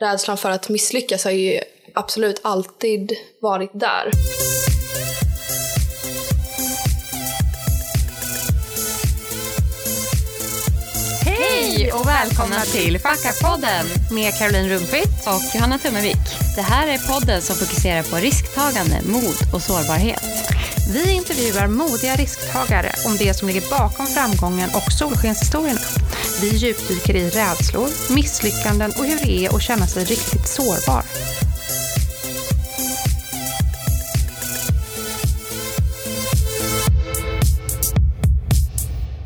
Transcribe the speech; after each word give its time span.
rädslan 0.00 0.36
för 0.38 0.50
att 0.50 0.68
misslyckas 0.68 1.24
har 1.24 1.30
ju 1.30 1.60
absolut 1.94 2.40
alltid 2.42 3.12
varit 3.40 3.70
där. 3.74 4.10
Hej 11.24 11.92
och 11.92 12.06
välkomna 12.08 12.60
till 12.60 12.98
Facka-podden 12.98 13.86
med 14.10 14.38
Caroline 14.38 14.68
Rundqvist 14.68 15.26
och 15.26 15.54
Johanna 15.54 15.78
Tummevik. 15.78 16.16
Det 16.56 16.62
här 16.62 16.88
är 16.88 16.98
podden 16.98 17.42
som 17.42 17.56
fokuserar 17.56 18.02
på 18.02 18.16
risktagande, 18.16 19.00
mod 19.04 19.54
och 19.54 19.62
sårbarhet. 19.62 20.22
Vi 20.94 21.12
intervjuar 21.12 21.66
modiga 21.66 22.14
risktagare 22.16 22.92
om 23.06 23.16
det 23.16 23.34
som 23.34 23.48
ligger 23.48 23.70
bakom 23.70 24.06
framgången 24.06 24.70
och 24.74 24.92
solskenshistorierna. 24.92 25.80
Vi 26.42 26.56
djupdyker 26.56 27.16
i 27.16 27.30
rädslor, 27.30 28.14
misslyckanden 28.14 28.90
och 28.98 29.04
hur 29.04 29.26
det 29.26 29.46
är 29.46 29.56
att 29.56 29.62
känna 29.62 29.86
sig 29.86 30.04
riktigt 30.04 30.48
sårbar. 30.48 31.04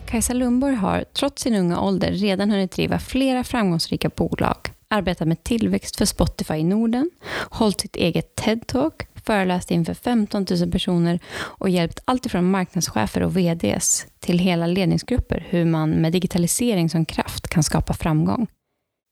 Kajsa 0.06 0.32
Lundborg 0.32 0.74
har, 0.74 1.04
trots 1.12 1.42
sin 1.42 1.54
unga 1.54 1.80
ålder, 1.80 2.12
redan 2.12 2.50
hunnit 2.50 2.72
driva 2.72 2.98
flera 2.98 3.44
framgångsrika 3.44 4.08
bolag, 4.08 4.56
arbetat 4.88 5.28
med 5.28 5.44
tillväxt 5.44 5.96
för 5.96 6.04
Spotify 6.04 6.54
i 6.54 6.64
Norden, 6.64 7.10
hållit 7.50 7.80
sitt 7.80 7.96
eget 7.96 8.36
TED-talk, 8.36 9.06
föreläst 9.26 9.70
inför 9.70 9.94
15 9.94 10.46
000 10.50 10.70
personer 10.70 11.18
och 11.36 11.68
hjälpt 11.68 12.00
alltifrån 12.04 12.50
marknadschefer 12.50 13.22
och 13.22 13.36
VDs 13.36 14.06
till 14.20 14.38
hela 14.38 14.66
ledningsgrupper 14.66 15.46
hur 15.48 15.64
man 15.64 15.90
med 15.90 16.12
digitalisering 16.12 16.90
som 16.90 17.04
kraft 17.04 17.48
kan 17.48 17.62
skapa 17.62 17.92
framgång. 17.92 18.46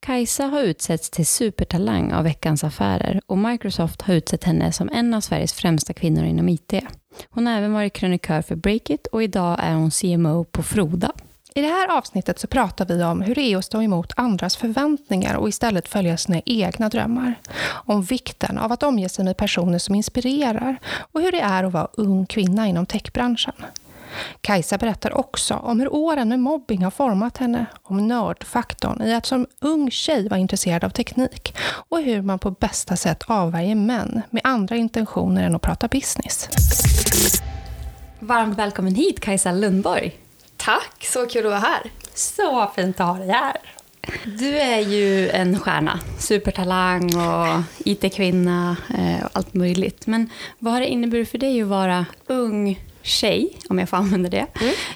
Kajsa 0.05 0.45
har 0.45 0.61
utsetts 0.61 1.09
till 1.09 1.25
supertalang 1.25 2.11
av 2.11 2.23
Veckans 2.23 2.63
Affärer 2.63 3.21
och 3.25 3.37
Microsoft 3.37 4.01
har 4.01 4.13
utsett 4.13 4.43
henne 4.43 4.71
som 4.71 4.89
en 4.89 5.13
av 5.13 5.21
Sveriges 5.21 5.53
främsta 5.53 5.93
kvinnor 5.93 6.25
inom 6.25 6.49
IT. 6.49 6.73
Hon 7.29 7.47
har 7.47 7.57
även 7.57 7.73
varit 7.73 7.93
krönikör 7.93 8.41
för 8.41 8.55
Breakit 8.55 9.07
och 9.07 9.23
idag 9.23 9.57
är 9.59 9.73
hon 9.73 9.91
CMO 9.91 10.43
på 10.43 10.63
Froda. 10.63 11.11
I 11.55 11.61
det 11.61 11.67
här 11.67 11.97
avsnittet 11.97 12.39
så 12.39 12.47
pratar 12.47 12.85
vi 12.85 13.03
om 13.03 13.21
hur 13.21 13.35
det 13.35 13.41
är 13.41 13.57
att 13.57 13.65
stå 13.65 13.81
emot 13.81 14.13
andras 14.15 14.57
förväntningar 14.57 15.35
och 15.35 15.49
istället 15.49 15.87
följa 15.87 16.17
sina 16.17 16.41
egna 16.45 16.89
drömmar. 16.89 17.39
Om 17.65 18.03
vikten 18.03 18.57
av 18.57 18.71
att 18.71 18.83
omge 18.83 19.09
sig 19.09 19.25
med 19.25 19.37
personer 19.37 19.79
som 19.79 19.95
inspirerar 19.95 20.77
och 21.11 21.21
hur 21.21 21.31
det 21.31 21.39
är 21.39 21.63
att 21.63 21.73
vara 21.73 21.87
ung 21.93 22.25
kvinna 22.25 22.67
inom 22.67 22.85
techbranschen. 22.85 23.53
Kajsa 24.41 24.77
berättar 24.77 25.17
också 25.17 25.55
om 25.55 25.79
hur 25.79 25.93
åren 25.93 26.29
med 26.29 26.39
mobbing 26.39 26.83
har 26.83 26.91
format 26.91 27.37
henne, 27.37 27.65
om 27.83 28.07
nördfaktorn 28.07 29.01
i 29.01 29.13
att 29.13 29.25
som 29.25 29.47
ung 29.59 29.91
tjej 29.91 30.29
vara 30.29 30.39
intresserad 30.39 30.83
av 30.83 30.89
teknik 30.89 31.55
och 31.89 32.01
hur 32.01 32.21
man 32.21 32.39
på 32.39 32.51
bästa 32.51 32.95
sätt 32.95 33.23
avvärjer 33.27 33.75
män 33.75 34.21
med 34.29 34.41
andra 34.43 34.75
intentioner 34.75 35.43
än 35.43 35.55
att 35.55 35.61
prata 35.61 35.87
business. 35.87 36.49
Varmt 38.19 38.57
välkommen 38.57 38.95
hit 38.95 39.19
Kajsa 39.19 39.51
Lundborg. 39.51 40.22
Tack, 40.65 41.05
så 41.05 41.27
kul 41.27 41.45
att 41.45 41.51
vara 41.51 41.59
här. 41.59 41.91
Så 42.13 42.71
fint 42.75 42.99
att 42.99 43.07
ha 43.07 43.17
dig 43.17 43.29
här. 43.29 43.57
Du 44.25 44.57
är 44.57 44.79
ju 44.79 45.29
en 45.29 45.59
stjärna, 45.59 45.99
supertalang 46.19 47.15
och 47.15 47.61
IT-kvinna 47.85 48.77
och 49.23 49.29
allt 49.33 49.53
möjligt. 49.53 50.07
Men 50.07 50.29
vad 50.59 50.73
har 50.73 50.79
det 50.79 50.87
inneburit 50.87 51.29
för 51.29 51.37
dig 51.37 51.61
att 51.61 51.67
vara 51.67 52.05
ung 52.27 52.83
tjej, 53.01 53.57
om 53.69 53.79
jag 53.79 53.89
får 53.89 53.97
använda 53.97 54.29
det, 54.29 54.47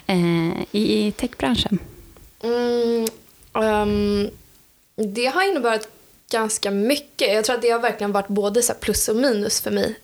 mm. 0.06 0.52
eh, 0.52 0.64
i 0.72 1.12
techbranschen? 1.16 1.78
Mm, 2.42 3.06
um, 3.52 4.30
det 4.96 5.26
har 5.26 5.50
inneburit 5.50 5.88
ganska 6.30 6.70
mycket. 6.70 7.34
Jag 7.34 7.44
tror 7.44 7.56
att 7.56 7.62
det 7.62 7.70
har 7.70 7.80
verkligen 7.80 8.12
varit 8.12 8.28
både 8.28 8.62
så 8.62 8.74
plus 8.74 9.08
och 9.08 9.16
minus 9.16 9.60
för 9.60 9.70
mig. 9.70 9.94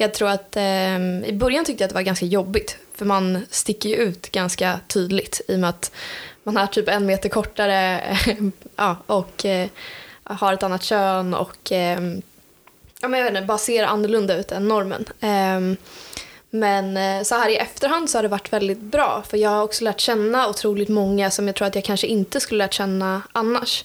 Jag 0.00 0.14
tror 0.14 0.28
att 0.28 0.56
eh, 0.56 0.98
i 1.24 1.32
början 1.32 1.64
tyckte 1.64 1.82
jag 1.82 1.86
att 1.86 1.90
det 1.90 1.94
var 1.94 2.02
ganska 2.02 2.26
jobbigt 2.26 2.76
för 2.94 3.04
man 3.04 3.46
sticker 3.50 3.88
ju 3.88 3.96
ut 3.96 4.32
ganska 4.32 4.80
tydligt 4.88 5.40
i 5.48 5.54
och 5.54 5.58
med 5.58 5.70
att 5.70 5.92
man 6.42 6.56
är 6.56 6.66
typ 6.66 6.88
en 6.88 7.06
meter 7.06 7.28
kortare 7.28 8.02
ja, 8.76 8.96
och 9.06 9.44
eh, 9.44 9.68
har 10.24 10.52
ett 10.52 10.62
annat 10.62 10.82
kön 10.82 11.34
och 11.34 11.72
eh, 11.72 12.00
ja, 13.00 13.08
men 13.08 13.20
jag 13.20 13.24
vet 13.24 13.28
inte, 13.28 13.46
bara 13.46 13.58
ser 13.58 13.84
annorlunda 13.84 14.36
ut 14.36 14.52
än 14.52 14.68
normen. 14.68 15.04
Ehm, 15.20 15.76
men 16.50 16.96
eh, 16.96 17.22
så 17.22 17.34
här 17.34 17.48
i 17.48 17.56
efterhand 17.56 18.10
så 18.10 18.18
har 18.18 18.22
det 18.22 18.28
varit 18.28 18.52
väldigt 18.52 18.80
bra 18.80 19.22
för 19.28 19.36
jag 19.36 19.50
har 19.50 19.62
också 19.62 19.84
lärt 19.84 20.00
känna 20.00 20.48
otroligt 20.48 20.88
många 20.88 21.30
som 21.30 21.46
jag 21.46 21.56
tror 21.56 21.68
att 21.68 21.74
jag 21.74 21.84
kanske 21.84 22.06
inte 22.06 22.40
skulle 22.40 22.64
lärt 22.64 22.74
känna 22.74 23.22
annars. 23.32 23.84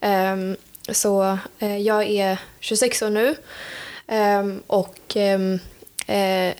Ehm, 0.00 0.56
så 0.92 1.38
eh, 1.58 1.78
jag 1.78 2.06
är 2.06 2.38
26 2.60 3.02
år 3.02 3.10
nu 3.10 3.36
Um, 4.12 4.62
och 4.66 4.98
ehm, 5.14 5.58
eh, 6.06 6.54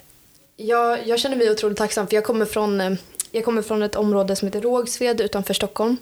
jag, 0.57 1.07
jag 1.07 1.19
känner 1.19 1.37
mig 1.37 1.51
otroligt 1.51 1.79
tacksam 1.79 2.07
för 2.07 2.15
jag 2.15 2.25
kommer 2.25 2.47
från, 2.47 2.81
ehm, 2.81 2.97
jag 3.31 3.45
kommer 3.45 3.63
från 3.63 3.83
ett 3.83 3.97
område 3.97 4.37
som 4.37 4.49
heter 4.49 4.61
Rågsved 4.61 5.21
utanför 5.21 5.55
Stockholm. 5.55 5.97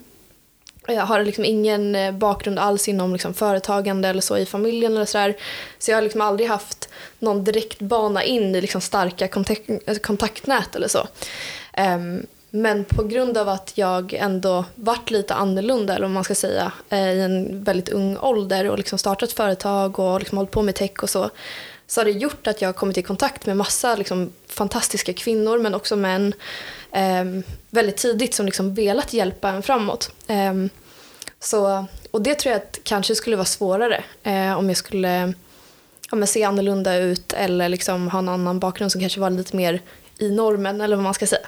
Jag 0.87 1.05
har 1.05 1.23
liksom 1.23 1.45
ingen 1.45 1.95
eh, 1.95 2.11
bakgrund 2.11 2.59
alls 2.59 2.87
inom 2.87 3.13
liksom 3.13 3.33
företagande 3.33 4.07
eller 4.07 4.21
så 4.21 4.37
i 4.37 4.45
familjen 4.45 4.95
eller 4.95 5.05
sådär. 5.05 5.37
Så 5.79 5.91
jag 5.91 5.97
har 5.97 6.01
liksom 6.01 6.21
aldrig 6.21 6.49
haft 6.49 6.89
någon 7.19 7.43
direkt 7.43 7.79
bana 7.79 8.23
in 8.23 8.55
i 8.55 8.61
liksom 8.61 8.81
starka 8.81 9.27
kontaktnät 10.01 10.75
eller 10.75 10.87
så. 10.87 11.07
Um, 11.77 12.25
men 12.49 12.85
på 12.85 13.03
grund 13.03 13.37
av 13.37 13.49
att 13.49 13.71
jag 13.75 14.13
ändå 14.13 14.65
varit 14.75 15.11
lite 15.11 15.33
annorlunda, 15.33 15.95
eller 15.95 16.05
vad 16.05 16.13
man 16.13 16.23
ska 16.23 16.35
säga, 16.35 16.71
eh, 16.89 17.11
i 17.11 17.21
en 17.21 17.63
väldigt 17.63 17.89
ung 17.89 18.17
ålder 18.17 18.69
och 18.69 18.77
liksom 18.77 18.99
startat 18.99 19.31
företag 19.31 19.99
och 19.99 20.19
liksom 20.19 20.37
hållit 20.37 20.51
på 20.51 20.61
med 20.61 20.75
tech 20.75 21.03
och 21.03 21.09
så, 21.09 21.29
så 21.87 21.99
har 21.99 22.05
det 22.05 22.11
gjort 22.11 22.47
att 22.47 22.61
jag 22.61 22.67
har 22.67 22.73
kommit 22.73 22.97
i 22.97 23.01
kontakt 23.01 23.45
med 23.45 23.57
massa 23.57 23.95
liksom 23.95 24.33
fantastiska 24.47 25.13
kvinnor, 25.13 25.59
men 25.59 25.75
också 25.75 25.95
män, 25.95 26.33
eh, 26.91 27.25
väldigt 27.69 27.97
tidigt 27.97 28.33
som 28.33 28.45
liksom 28.45 28.73
velat 28.73 29.13
hjälpa 29.13 29.49
en 29.49 29.63
framåt. 29.63 30.11
Eh, 30.27 30.53
så, 31.39 31.85
och 32.11 32.21
det 32.21 32.35
tror 32.35 32.51
jag 32.51 32.61
att 32.61 32.79
kanske 32.83 33.15
skulle 33.15 33.35
vara 33.35 33.45
svårare 33.45 34.03
eh, 34.23 34.57
om 34.57 34.67
jag 34.67 34.77
skulle 34.77 35.33
ja, 36.11 36.25
se 36.25 36.43
annorlunda 36.43 36.95
ut 36.95 37.33
eller 37.33 37.69
liksom 37.69 38.07
ha 38.07 38.19
en 38.19 38.29
annan 38.29 38.59
bakgrund 38.59 38.91
som 38.91 39.01
kanske 39.01 39.19
var 39.19 39.29
lite 39.29 39.55
mer 39.55 39.81
i 40.19 40.31
normen, 40.31 40.81
eller 40.81 40.95
vad 40.95 41.03
man 41.03 41.13
ska 41.13 41.27
säga. 41.27 41.47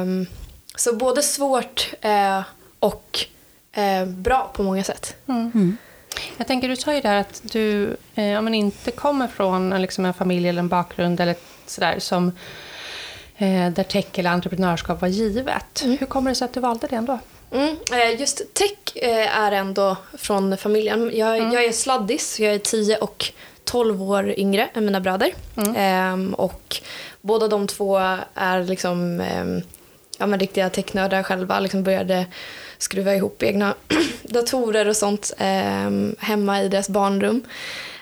Um, 0.00 0.26
så 0.76 0.96
både 0.96 1.22
svårt 1.22 1.94
uh, 2.04 2.42
och 2.78 3.26
uh, 3.78 4.06
bra 4.06 4.50
på 4.54 4.62
många 4.62 4.84
sätt. 4.84 5.16
Mm. 5.26 5.50
Mm. 5.54 5.76
Jag 6.36 6.46
tänker, 6.46 6.68
du 6.68 6.76
sa 6.76 6.94
ju 6.94 7.00
där 7.00 7.20
att 7.20 7.42
du 7.42 7.96
eh, 8.14 8.38
om 8.38 8.44
man 8.44 8.54
inte 8.54 8.90
kommer 8.90 9.28
från 9.28 9.82
liksom 9.82 10.04
en 10.04 10.14
familj 10.14 10.48
eller 10.48 10.58
en 10.58 10.68
bakgrund 10.68 11.20
eller 11.20 11.36
sådär 11.66 11.98
som 11.98 12.32
eh, 13.36 13.70
där 13.70 13.82
tech 13.82 14.06
eller 14.14 14.30
entreprenörskap 14.30 15.00
var 15.00 15.08
givet. 15.08 15.82
Mm. 15.82 15.98
Hur 15.98 16.06
kommer 16.06 16.30
det 16.30 16.34
sig 16.34 16.44
att 16.44 16.52
du 16.52 16.60
valde 16.60 16.86
det 16.86 16.96
ändå? 16.96 17.18
Mm, 17.50 17.76
just 18.18 18.54
tech 18.54 18.96
är 19.32 19.52
ändå 19.52 19.96
från 20.18 20.56
familjen. 20.56 21.10
Jag, 21.14 21.38
mm. 21.38 21.52
jag 21.52 21.64
är 21.64 21.72
sladdis, 21.72 22.40
jag 22.40 22.54
är 22.54 22.58
10 22.58 22.96
och 22.96 23.32
12 23.64 24.02
år 24.02 24.38
yngre 24.38 24.68
än 24.74 24.84
mina 24.84 25.00
bröder. 25.00 25.34
Mm. 25.56 25.74
Ehm, 25.76 26.34
och 26.34 26.80
båda 27.24 27.48
de 27.48 27.66
två 27.66 27.98
är 28.34 28.64
liksom, 28.64 29.20
ehm, 29.20 29.62
ja, 30.18 30.26
men 30.26 30.40
riktiga 30.40 30.70
technördar 30.70 31.22
själva. 31.22 31.60
Liksom 31.60 31.82
började 31.82 32.26
skruva 32.78 33.14
ihop 33.14 33.42
egna 33.42 33.74
datorer 34.22 34.88
och 34.88 34.96
sånt 34.96 35.32
ehm, 35.38 36.16
hemma 36.18 36.62
i 36.62 36.68
deras 36.68 36.88
barnrum. 36.88 37.42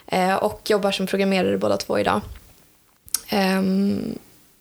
Ehm, 0.06 0.38
och 0.38 0.70
jobbar 0.70 0.92
som 0.92 1.06
programmerare 1.06 1.58
båda 1.58 1.76
två 1.76 1.98
idag. 1.98 2.20
Ehm, 3.28 4.18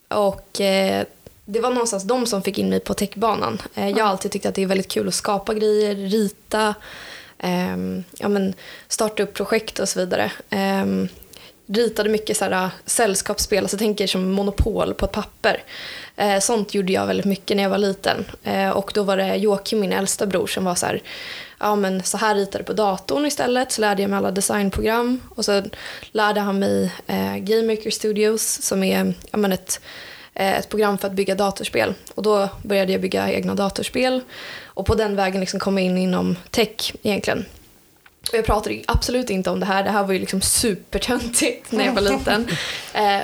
och 0.07 0.61
eh, 0.61 1.05
det 1.45 1.59
var 1.59 1.69
någonstans 1.69 2.03
de 2.03 2.25
som 2.25 2.43
fick 2.43 2.57
in 2.57 2.69
mig 2.69 2.79
på 2.79 2.93
techbanan. 2.93 3.61
Eh, 3.75 3.89
jag 3.89 4.03
har 4.03 4.11
alltid 4.11 4.31
tyckt 4.31 4.45
att 4.45 4.55
det 4.55 4.61
är 4.61 4.67
väldigt 4.67 4.91
kul 4.91 5.07
att 5.07 5.13
skapa 5.13 5.53
grejer, 5.53 5.95
rita, 5.95 6.75
eh, 7.39 7.77
ja, 8.17 8.29
men 8.29 8.53
starta 8.87 9.23
upp 9.23 9.33
projekt 9.33 9.79
och 9.79 9.89
så 9.89 9.99
vidare. 9.99 10.31
Ritade 11.73 12.09
mycket 12.09 12.37
så 12.37 12.45
här, 12.45 12.51
äh, 12.51 12.69
sällskapsspel, 12.85 13.63
alltså 13.63 13.77
tänker 13.77 14.07
som 14.07 14.31
Monopol 14.31 14.93
på 14.93 15.05
ett 15.05 15.11
papper. 15.11 15.63
Eh, 16.15 16.39
sånt 16.39 16.73
gjorde 16.73 16.93
jag 16.93 17.07
väldigt 17.07 17.25
mycket 17.25 17.57
när 17.57 17.63
jag 17.63 17.69
var 17.69 17.77
liten. 17.77 18.25
Eh, 18.43 18.69
och 18.69 18.91
då 18.93 19.03
var 19.03 19.17
det 19.17 19.35
Joakim, 19.35 19.79
min 19.79 19.93
äldsta 19.93 20.25
bror, 20.25 20.47
som 20.47 20.65
var 20.65 20.75
så 20.75 20.85
här, 20.85 21.01
ja 21.59 21.75
men 21.75 22.03
så 22.03 22.17
här 22.17 22.35
du 22.35 22.63
på 22.63 22.73
datorn 22.73 23.25
istället. 23.25 23.71
Så 23.71 23.81
lärde 23.81 24.01
jag 24.01 24.09
mig 24.09 24.17
alla 24.17 24.31
designprogram. 24.31 25.21
Och 25.35 25.45
så 25.45 25.63
lärde 26.11 26.39
han 26.39 26.59
mig 26.59 26.91
eh, 27.07 27.35
Game 27.37 27.67
Maker 27.67 27.91
Studios 27.91 28.61
som 28.61 28.83
är 28.83 29.13
ja, 29.31 29.37
men 29.37 29.51
ett 29.51 29.81
Eh, 30.33 30.59
ett 30.59 30.69
program 30.69 30.97
för 30.97 31.07
att 31.07 31.13
bygga 31.13 31.35
datorspel. 31.35 31.93
Och 32.15 32.23
då 32.23 32.49
började 32.63 32.91
jag 32.91 33.01
bygga 33.01 33.31
egna 33.31 33.55
datorspel 33.55 34.21
och 34.65 34.85
på 34.85 34.95
den 34.95 35.15
vägen 35.15 35.39
liksom 35.39 35.59
kom 35.59 35.77
jag 35.77 35.87
in 35.87 35.97
inom 35.97 36.35
tech 36.49 36.93
egentligen. 37.03 37.45
Och 38.31 38.37
jag 38.37 38.45
pratade 38.45 38.81
absolut 38.87 39.29
inte 39.29 39.49
om 39.49 39.59
det 39.59 39.65
här, 39.65 39.83
det 39.83 39.89
här 39.89 40.03
var 40.03 40.13
ju 40.13 40.19
liksom 40.19 40.41
supertöntigt 40.41 41.71
när 41.71 41.85
jag 41.85 41.93
var 41.93 42.01
liten. 42.01 42.47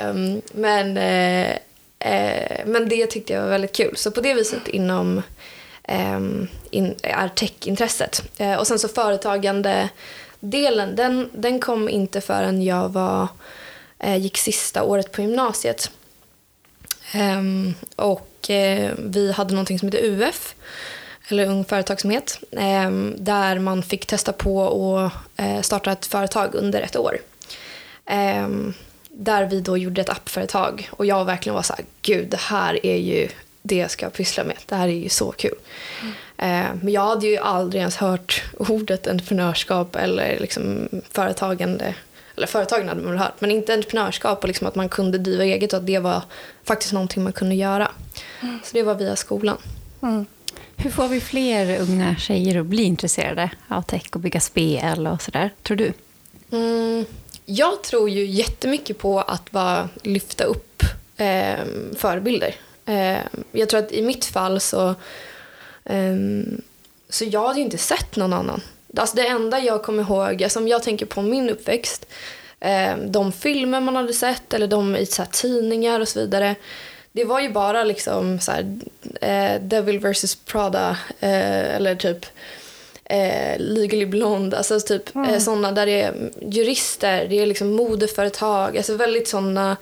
um, 0.09 0.41
men, 0.53 0.97
uh, 0.97 1.51
uh, 2.05 2.65
men 2.65 2.89
det 2.89 3.07
tyckte 3.07 3.33
jag 3.33 3.41
var 3.41 3.49
väldigt 3.49 3.75
kul. 3.75 3.97
Så 3.97 4.11
på 4.11 4.21
det 4.21 4.33
viset 4.33 4.67
inom 4.67 5.21
ehm, 5.83 6.47
in, 6.71 6.95
är 7.03 7.27
techintresset. 7.27 8.23
Eh, 8.37 8.55
och 8.55 8.67
sen 8.67 8.79
så 8.79 8.87
företagande 8.87 9.89
delen, 10.39 10.95
den, 10.95 11.29
den 11.33 11.59
kom 11.59 11.89
inte 11.89 12.21
förrän 12.21 12.63
jag 12.63 12.89
var, 12.89 13.27
gick 14.17 14.37
sista 14.37 14.83
året 14.83 15.11
på 15.11 15.21
gymnasiet. 15.21 15.91
Ehm, 17.11 17.73
och 17.95 18.49
vi 18.97 19.33
hade 19.35 19.53
någonting 19.53 19.79
som 19.79 19.87
heter 19.87 20.05
UF, 20.05 20.55
eller 21.27 21.45
Ung 21.45 21.65
Företagsamhet, 21.65 22.39
ehm, 22.51 23.15
där 23.17 23.59
man 23.59 23.83
fick 23.83 24.05
testa 24.05 24.33
på 24.33 24.67
att 24.67 25.13
eh, 25.35 25.61
starta 25.61 25.91
ett 25.91 26.05
företag 26.05 26.55
under 26.55 26.81
ett 26.81 26.95
år. 26.95 27.17
Ehm, 28.05 28.73
där 29.09 29.45
vi 29.45 29.61
då 29.61 29.77
gjorde 29.77 30.01
ett 30.01 30.09
appföretag 30.09 30.89
och 30.91 31.05
jag 31.05 31.25
verkligen 31.25 31.55
var 31.55 31.61
så 31.61 31.73
här, 31.73 31.85
gud 32.01 32.29
det 32.29 32.39
här 32.39 32.85
är 32.85 32.97
ju 32.97 33.27
det 33.61 33.75
jag 33.75 33.91
ska 33.91 34.09
pyssla 34.09 34.43
med. 34.43 34.57
Det 34.65 34.75
här 34.75 34.87
är 34.87 34.91
ju 34.91 35.09
så 35.09 35.31
kul. 35.31 35.55
Mm. 36.01 36.79
men 36.81 36.93
jag 36.93 37.01
hade 37.01 37.27
ju 37.27 37.37
aldrig 37.37 37.79
ens 37.79 37.95
hört 37.95 38.43
ordet 38.57 39.07
entreprenörskap 39.07 39.95
eller 39.95 40.39
liksom 40.39 40.89
företagande. 41.11 41.93
Eller 42.37 42.47
företagen 42.47 42.87
hade 42.87 43.01
man 43.01 43.11
väl 43.11 43.19
hört, 43.19 43.41
men 43.41 43.51
inte 43.51 43.73
entreprenörskap 43.73 44.41
och 44.41 44.47
liksom 44.47 44.67
att 44.67 44.75
man 44.75 44.89
kunde 44.89 45.17
driva 45.17 45.43
eget 45.43 45.73
och 45.73 45.79
att 45.79 45.85
det 45.85 45.99
var 45.99 46.21
faktiskt 46.63 46.93
någonting 46.93 47.23
man 47.23 47.33
kunde 47.33 47.55
göra. 47.55 47.91
Mm. 48.41 48.59
Så 48.63 48.69
det 48.73 48.83
var 48.83 48.95
via 48.95 49.15
skolan. 49.15 49.57
Mm. 50.01 50.25
Hur 50.79 50.89
får 50.89 51.07
vi 51.07 51.21
fler 51.21 51.81
unga 51.81 52.15
tjejer 52.15 52.59
att 52.59 52.65
bli 52.65 52.83
intresserade 52.83 53.49
av 53.67 53.81
tech 53.81 54.09
och 54.13 54.19
bygga 54.19 54.39
spel 54.39 55.07
och 55.07 55.21
sådär, 55.21 55.53
tror 55.63 55.77
du? 55.77 55.93
Mm, 56.51 57.05
jag 57.45 57.83
tror 57.83 58.09
ju 58.09 58.25
jättemycket 58.25 58.97
på 58.97 59.21
att 59.21 59.51
bara 59.51 59.89
lyfta 60.03 60.43
upp 60.43 60.83
eh, 61.17 61.65
förebilder. 61.95 62.55
Eh, 62.85 63.17
jag 63.51 63.69
tror 63.69 63.79
att 63.79 63.91
i 63.91 64.01
mitt 64.01 64.25
fall 64.25 64.59
så, 64.59 64.89
eh, 65.85 66.15
så 67.09 67.25
jag 67.25 67.47
hade 67.47 67.59
ju 67.59 67.65
inte 67.65 67.77
sett 67.77 68.15
någon 68.15 68.33
annan. 68.33 68.61
Alltså 68.97 69.15
det 69.15 69.27
enda 69.27 69.59
jag 69.59 69.83
kommer 69.83 70.03
ihåg, 70.03 70.43
alltså 70.43 70.59
om 70.59 70.67
jag 70.67 70.83
tänker 70.83 71.05
på 71.05 71.21
min 71.21 71.49
uppväxt, 71.49 72.05
eh, 72.59 72.97
de 72.97 73.31
filmer 73.31 73.81
man 73.81 73.95
hade 73.95 74.13
sett 74.13 74.53
eller 74.53 74.67
de 74.67 74.95
i 74.95 75.05
så 75.05 75.25
tidningar 75.31 75.99
och 75.99 76.07
så 76.07 76.19
vidare. 76.19 76.55
Det 77.17 77.23
var 77.23 77.39
ju 77.39 77.49
bara 77.49 77.83
liksom 77.83 78.39
så 78.39 78.51
här, 78.51 78.79
eh, 79.21 79.61
Devil 79.61 79.99
vs 79.99 80.35
Prada 80.35 80.97
eh, 81.19 81.75
eller 81.75 81.95
typ 81.95 82.25
eh, 83.03 83.59
Legally 83.59 84.05
Blonde, 84.05 84.57
alltså 84.57 84.79
typ 84.79 85.15
mm. 85.15 85.29
eh, 85.29 85.39
sådana 85.39 85.71
där 85.71 85.85
det 85.85 86.01
är 86.01 86.31
jurister, 86.41 87.27
det 87.27 87.39
är 87.39 87.45
liksom 87.45 87.69
modeföretag, 87.71 88.77
alltså 88.77 88.95
väldigt 88.95 89.27
sådana 89.27 89.77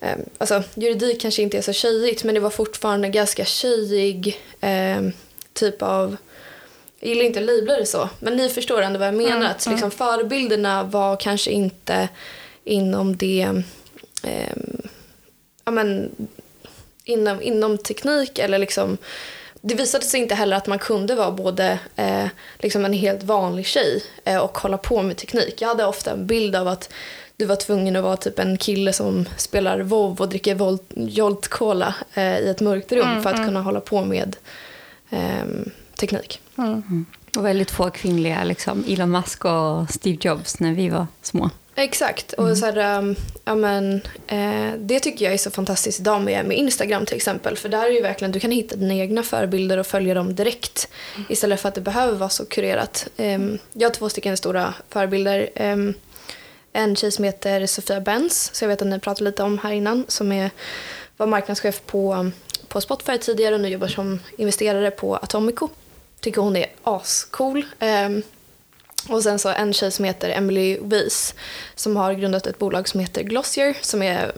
eh, 0.00 0.16
Alltså 0.38 0.62
juridik 0.74 1.20
kanske 1.20 1.42
inte 1.42 1.58
är 1.58 1.62
så 1.62 1.72
tjejigt 1.72 2.24
men 2.24 2.34
det 2.34 2.40
var 2.40 2.50
fortfarande 2.50 3.08
ganska 3.08 3.44
tjejig 3.44 4.40
eh, 4.60 5.02
typ 5.52 5.82
av 5.82 6.16
jag 7.00 7.08
gillar 7.08 7.24
inte 7.24 7.40
att 7.40 7.46
labla 7.46 7.76
det 7.76 7.86
så, 7.86 8.08
men 8.18 8.36
ni 8.36 8.48
förstår 8.48 8.82
ändå 8.82 8.98
vad 8.98 9.08
jag 9.08 9.14
menar. 9.14 9.36
Mm, 9.36 9.50
att 9.50 9.66
liksom, 9.66 9.90
förebilderna 9.90 10.82
var 10.82 11.16
kanske 11.16 11.50
inte 11.50 12.08
inom 12.64 13.16
det 13.16 13.62
eh, 14.22 14.56
ja, 15.64 15.72
men, 15.72 16.10
inom, 17.06 17.42
inom 17.42 17.78
teknik 17.78 18.38
eller 18.38 18.58
liksom 18.58 18.98
det 19.60 19.74
visade 19.74 20.04
sig 20.04 20.20
inte 20.20 20.34
heller 20.34 20.56
att 20.56 20.66
man 20.66 20.78
kunde 20.78 21.14
vara 21.14 21.30
både 21.30 21.78
eh, 21.96 22.26
liksom 22.58 22.84
en 22.84 22.92
helt 22.92 23.22
vanlig 23.22 23.66
tjej 23.66 24.02
eh, 24.24 24.38
och 24.38 24.58
hålla 24.58 24.78
på 24.78 25.02
med 25.02 25.16
teknik. 25.16 25.62
Jag 25.62 25.68
hade 25.68 25.86
ofta 25.86 26.12
en 26.12 26.26
bild 26.26 26.56
av 26.56 26.68
att 26.68 26.92
du 27.36 27.44
var 27.44 27.56
tvungen 27.56 27.96
att 27.96 28.02
vara 28.02 28.16
typ 28.16 28.38
en 28.38 28.58
kille 28.58 28.92
som 28.92 29.28
spelar 29.36 29.80
WoW 29.80 30.20
och 30.20 30.28
dricker 30.28 30.54
Volt, 30.54 30.82
Jolt 30.96 31.48
Cola 31.48 31.94
eh, 32.14 32.38
i 32.38 32.48
ett 32.48 32.60
mörkt 32.60 32.92
rum 32.92 33.08
mm, 33.08 33.22
för 33.22 33.30
att 33.30 33.36
mm. 33.36 33.48
kunna 33.48 33.62
hålla 33.62 33.80
på 33.80 34.04
med 34.04 34.36
ehm, 35.10 35.70
teknik. 35.96 36.40
Mm. 36.58 37.06
Och 37.36 37.46
väldigt 37.46 37.70
få 37.70 37.90
kvinnliga, 37.90 38.44
liksom 38.44 38.84
Elon 38.88 39.10
Musk 39.10 39.44
och 39.44 39.90
Steve 39.90 40.18
Jobs 40.20 40.60
när 40.60 40.72
vi 40.72 40.88
var 40.88 41.06
små. 41.22 41.50
Exakt. 41.78 42.32
Och 42.32 42.44
mm. 42.44 42.56
så 42.56 42.66
här, 42.66 42.98
um, 42.98 43.16
ja, 43.44 43.54
men, 43.54 44.00
eh, 44.26 44.72
det 44.78 45.00
tycker 45.00 45.24
jag 45.24 45.34
är 45.34 45.38
så 45.38 45.50
fantastiskt 45.50 46.00
idag 46.00 46.22
med, 46.22 46.44
med 46.44 46.56
Instagram 46.56 47.06
till 47.06 47.16
exempel. 47.16 47.56
För 47.56 47.68
där 47.68 47.86
är 47.86 47.90
ju 47.90 48.02
verkligen, 48.02 48.32
du 48.32 48.40
kan 48.40 48.50
hitta 48.50 48.76
dina 48.76 48.94
egna 48.94 49.22
förebilder 49.22 49.78
och 49.78 49.86
följa 49.86 50.14
dem 50.14 50.34
direkt. 50.34 50.88
Mm. 51.14 51.26
Istället 51.30 51.60
för 51.60 51.68
att 51.68 51.74
det 51.74 51.80
behöver 51.80 52.18
vara 52.18 52.30
så 52.30 52.46
kurerat. 52.46 53.08
Eh, 53.16 53.38
jag 53.72 53.88
har 53.88 53.94
två 53.94 54.08
stycken 54.08 54.36
stora 54.36 54.74
förebilder. 54.88 55.50
Eh, 55.54 55.76
en 56.72 56.96
tjej 56.96 57.10
som 57.10 57.24
heter 57.24 57.66
Sofia 57.66 58.00
Benz, 58.00 58.50
så 58.54 58.64
jag 58.64 58.68
vet 58.68 58.82
att 58.82 58.88
ni 58.88 58.98
pratade 58.98 59.30
lite 59.30 59.42
om 59.42 59.58
här 59.58 59.72
innan, 59.72 60.04
som 60.08 60.32
är, 60.32 60.50
var 61.16 61.26
marknadschef 61.26 61.82
på, 61.86 62.30
på 62.68 62.80
Spotify 62.80 63.18
tidigare 63.18 63.54
och 63.54 63.60
nu 63.60 63.68
jobbar 63.68 63.88
som 63.88 64.20
investerare 64.38 64.90
på 64.90 65.16
Atomico. 65.16 65.68
Tycker 66.20 66.40
hon 66.40 66.56
är 66.56 66.66
ascool. 66.82 67.66
Um, 67.80 68.22
och 69.08 69.22
sen 69.22 69.38
så 69.38 69.48
en 69.48 69.72
tjej 69.72 69.90
som 69.90 70.04
heter 70.04 70.30
Emily 70.30 70.78
Weiss 70.80 71.34
som 71.74 71.96
har 71.96 72.12
grundat 72.12 72.46
ett 72.46 72.58
bolag 72.58 72.88
som 72.88 73.00
heter 73.00 73.22
Glossier 73.22 73.76
som 73.80 74.02
är 74.02 74.32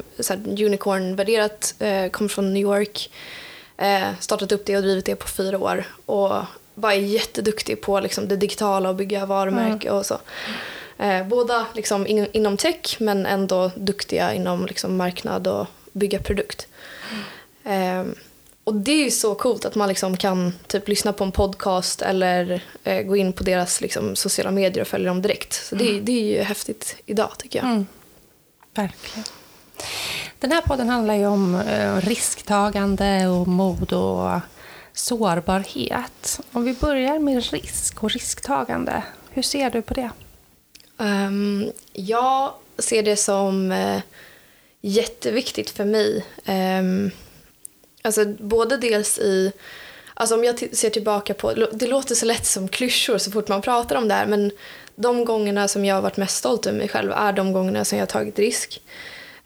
unicorn-värderat, 0.44 1.74
eh, 1.78 2.08
kommer 2.10 2.28
från 2.28 2.54
New 2.54 2.62
York. 2.62 3.10
Eh, 3.76 4.08
startat 4.20 4.52
upp 4.52 4.66
det 4.66 4.76
och 4.76 4.82
drivit 4.82 5.04
det 5.04 5.16
på 5.16 5.28
fyra 5.28 5.58
år 5.58 5.84
och 6.06 6.32
bara 6.74 6.94
är 6.94 7.00
jätteduktig 7.00 7.80
på 7.80 8.00
liksom, 8.00 8.28
det 8.28 8.36
digitala 8.36 8.88
och 8.88 8.94
bygga 8.94 9.26
varumärke 9.26 9.88
mm. 9.88 9.98
och 9.98 10.06
så. 10.06 10.18
Eh, 10.98 11.26
båda 11.26 11.66
liksom, 11.74 12.06
in, 12.06 12.26
inom 12.32 12.56
tech 12.56 12.96
men 13.00 13.26
ändå 13.26 13.70
duktiga 13.76 14.34
inom 14.34 14.66
liksom, 14.66 14.96
marknad 14.96 15.46
och 15.46 15.66
bygga 15.92 16.18
produkt. 16.18 16.66
Mm. 17.64 18.14
Och 18.68 18.74
det 18.74 18.92
är 18.92 19.04
ju 19.04 19.10
så 19.10 19.34
coolt 19.34 19.64
att 19.64 19.74
man 19.74 19.88
liksom 19.88 20.16
kan 20.16 20.52
typ 20.66 20.88
lyssna 20.88 21.12
på 21.12 21.24
en 21.24 21.32
podcast 21.32 22.02
eller 22.02 22.62
eh, 22.84 23.02
gå 23.02 23.16
in 23.16 23.32
på 23.32 23.44
deras 23.44 23.80
liksom, 23.80 24.16
sociala 24.16 24.50
medier 24.50 24.80
och 24.80 24.88
följa 24.88 25.08
dem 25.08 25.22
direkt. 25.22 25.52
Så 25.52 25.74
det, 25.74 25.90
mm. 25.90 26.04
det 26.04 26.12
är 26.12 26.36
ju 26.36 26.42
häftigt 26.42 26.96
idag 27.06 27.30
tycker 27.38 27.58
jag. 27.58 27.68
Mm. 27.68 27.86
Verkligen. 28.74 29.24
Den 30.38 30.52
här 30.52 30.60
podden 30.60 30.88
handlar 30.88 31.14
ju 31.14 31.26
om 31.26 31.54
eh, 31.54 31.96
risktagande 31.96 33.28
och 33.28 33.48
mod 33.48 33.92
och 33.92 34.40
sårbarhet. 34.92 36.40
Om 36.52 36.64
vi 36.64 36.72
börjar 36.72 37.18
med 37.18 37.50
risk 37.50 38.02
och 38.02 38.10
risktagande, 38.10 39.02
hur 39.30 39.42
ser 39.42 39.70
du 39.70 39.82
på 39.82 39.94
det? 39.94 40.10
Um, 40.96 41.72
jag 41.92 42.52
ser 42.78 43.02
det 43.02 43.16
som 43.16 43.72
uh, 43.72 44.00
jätteviktigt 44.80 45.70
för 45.70 45.84
mig. 45.84 46.24
Um, 46.46 47.10
Alltså 48.02 48.24
både 48.24 48.76
dels 48.76 49.18
i, 49.18 49.52
alltså 50.14 50.34
om 50.34 50.44
jag 50.44 50.76
ser 50.76 50.90
tillbaka 50.90 51.34
på, 51.34 51.52
det 51.72 51.86
låter 51.86 52.14
så 52.14 52.26
lätt 52.26 52.46
som 52.46 52.68
klyschor 52.68 53.18
så 53.18 53.30
fort 53.30 53.48
man 53.48 53.62
pratar 53.62 53.96
om 53.96 54.08
det 54.08 54.14
här 54.14 54.26
men 54.26 54.50
de 54.94 55.24
gångerna 55.24 55.68
som 55.68 55.84
jag 55.84 55.94
har 55.94 56.02
varit 56.02 56.16
mest 56.16 56.36
stolt 56.36 56.66
över 56.66 56.78
mig 56.78 56.88
själv 56.88 57.12
är 57.12 57.32
de 57.32 57.52
gångerna 57.52 57.84
som 57.84 57.98
jag 57.98 58.02
har 58.02 58.10
tagit 58.10 58.38
risk. 58.38 58.80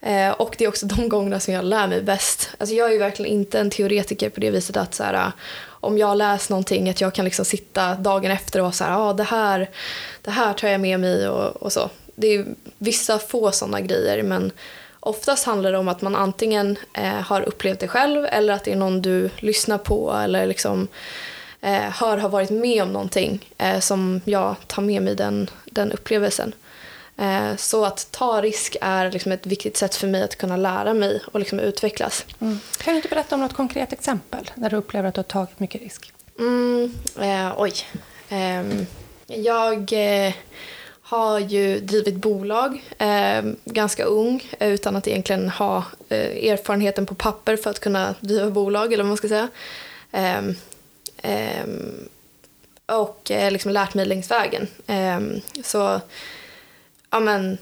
Eh, 0.00 0.30
och 0.30 0.54
det 0.59 0.64
är 0.64 0.68
också 0.68 0.87
de 0.87 1.09
gångerna 1.09 1.40
som 1.40 1.54
jag 1.54 1.64
lär 1.64 1.87
mig 1.87 2.02
bäst. 2.02 2.50
Alltså 2.59 2.75
jag 2.75 2.88
är 2.88 2.92
ju 2.92 2.99
verkligen 2.99 3.32
inte 3.32 3.59
en 3.59 3.71
teoretiker 3.71 4.30
på 4.30 4.40
det 4.40 4.50
viset 4.50 4.76
att 4.76 4.94
så 4.94 5.02
här, 5.02 5.14
eh, 5.14 5.32
om 5.64 5.99
jag 5.99 6.16
läst 6.16 6.50
någonting 6.50 6.90
att 6.90 7.00
jag 7.00 7.14
kan 7.14 7.25
liksom 7.25 7.44
sitta 7.44 7.94
dagen 7.94 8.30
efter 8.30 8.59
och 8.59 8.64
vara 8.64 8.73
så 8.73 8.85
här, 8.85 9.11
ah, 9.11 9.12
det 9.12 9.23
här, 9.23 9.71
det 10.23 10.30
här 10.30 10.54
tar 10.54 10.68
jag 10.68 10.80
med 10.80 11.00
mig 11.00 11.28
och, 11.28 11.62
och 11.62 11.73
så. 11.73 11.90
Det 12.14 12.26
är 12.26 12.47
vissa 12.78 13.18
få 13.18 13.52
sådana 13.52 13.80
grejer 13.80 14.23
men 14.23 14.52
Oftast 15.04 15.44
handlar 15.44 15.73
det 15.73 15.78
om 15.78 15.88
att 15.88 16.02
man 16.02 16.16
antingen 16.16 16.78
eh, 16.92 17.04
har 17.04 17.40
upplevt 17.40 17.80
det 17.80 17.88
själv 17.88 18.26
eller 18.26 18.52
att 18.52 18.64
det 18.64 18.73
är 18.73 18.76
någon 18.76 19.02
du 19.02 19.30
lyssnar 19.37 19.78
på 19.78 20.12
eller 20.12 20.47
liksom 20.47 20.88
eh, 21.61 21.73
hör 21.73 22.16
har 22.16 22.28
varit 22.28 22.50
med 22.50 22.82
om 22.82 22.92
någonting 22.92 23.54
eh, 23.59 23.80
som 23.80 24.21
jag 24.25 24.56
tar 24.66 24.82
med 24.82 25.02
mig 25.02 25.14
den, 25.14 25.50
den 25.64 25.92
upplevelsen. 25.92 26.54
Eh, 27.16 27.56
så 27.56 27.85
att 27.85 28.09
ta 28.11 28.42
risk 28.42 28.76
är 28.80 29.11
liksom 29.11 29.32
ett 29.32 29.47
viktigt 29.47 29.76
sätt 29.76 29.94
för 29.94 30.06
mig 30.06 30.23
att 30.23 30.37
kunna 30.37 30.56
lära 30.56 30.94
mig 30.94 31.21
och 31.32 31.40
liksom 31.40 31.61
utvecklas. 31.61 32.25
Mm. 32.40 32.61
Kan 32.78 32.94
du 32.94 32.97
inte 32.97 33.09
berätta 33.09 33.35
om 33.35 33.40
något 33.40 33.54
konkret 33.54 33.92
exempel 33.92 34.50
där 34.54 34.71
du 34.71 34.76
upplever 34.76 35.09
att 35.09 35.14
du 35.14 35.18
har 35.18 35.25
tagit 35.25 35.61
mycket 35.61 35.82
risk? 35.82 36.12
Mm, 36.38 36.94
eh, 37.21 37.52
oj. 37.56 37.73
Ehm, 38.28 38.87
jag 39.26 39.92
eh, 39.92 40.32
har 41.12 41.38
ju 41.38 41.81
drivit 41.81 42.14
bolag 42.14 42.83
eh, 42.99 43.42
ganska 43.64 44.04
ung 44.04 44.50
eh, 44.59 44.69
utan 44.69 44.97
att 44.97 45.09
egentligen 45.09 45.49
ha 45.49 45.85
eh, 46.09 46.50
erfarenheten 46.50 47.07
på 47.07 47.14
papper 47.14 47.57
för 47.57 47.71
att 47.71 47.81
kunna 47.81 48.14
driva 48.21 48.50
bolag 48.50 48.92
eller 48.92 49.04
vad 49.04 49.09
man 49.09 49.16
ska 49.16 49.28
säga. 49.28 49.49
Ehm, 50.12 50.54
ehm, 51.23 52.09
eh, 52.87 52.97
och 52.97 53.21
liksom 53.50 53.71
lärt 53.71 53.95
mig 53.95 54.07
längs 54.07 54.31
vägen. 54.31 54.66
Ehm, 54.87 55.40
så 55.64 56.00
ja 57.11 57.21
men, 57.21 57.59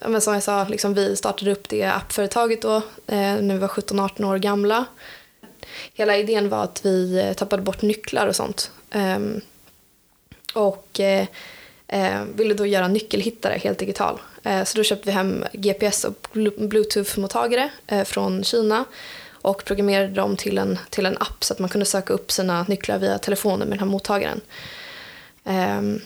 ja 0.00 0.08
men 0.08 0.20
som 0.20 0.34
jag 0.34 0.42
sa, 0.42 0.68
liksom 0.68 0.94
vi 0.94 1.16
startade 1.16 1.52
upp 1.52 1.68
det 1.68 1.84
appföretaget 1.84 2.62
då 2.62 2.76
eh, 3.06 3.36
när 3.40 3.54
vi 3.54 3.58
var 3.58 3.68
17-18 3.68 4.24
år 4.24 4.38
gamla. 4.38 4.84
Hela 5.94 6.16
idén 6.16 6.48
var 6.48 6.64
att 6.64 6.84
vi 6.84 7.18
eh, 7.18 7.32
tappade 7.32 7.62
bort 7.62 7.82
nycklar 7.82 8.26
och 8.26 8.36
sånt. 8.36 8.70
Och 10.54 11.00
eh, 11.92 12.22
ville 12.34 12.54
då 12.54 12.66
göra 12.66 12.88
nyckelhittare 12.88 13.58
helt 13.58 13.78
digital. 13.78 14.20
Eh, 14.42 14.64
så 14.64 14.78
då 14.78 14.84
köpte 14.84 15.06
vi 15.06 15.12
hem 15.12 15.44
GPS 15.52 16.04
och 16.04 16.28
bluetooth-mottagare 16.32 17.70
eh, 17.86 18.04
från 18.04 18.44
Kina 18.44 18.84
och 19.32 19.64
programmerade 19.64 20.14
dem 20.14 20.36
till 20.36 20.58
en, 20.58 20.78
till 20.90 21.06
en 21.06 21.16
app 21.16 21.44
så 21.44 21.52
att 21.52 21.58
man 21.58 21.68
kunde 21.68 21.86
söka 21.86 22.12
upp 22.12 22.32
sina 22.32 22.62
nycklar 22.68 22.98
via 22.98 23.18
telefonen 23.18 23.68
med 23.68 23.78
den 23.78 23.78
här 23.78 23.92
mottagaren. 23.92 24.40
Um, 25.44 26.00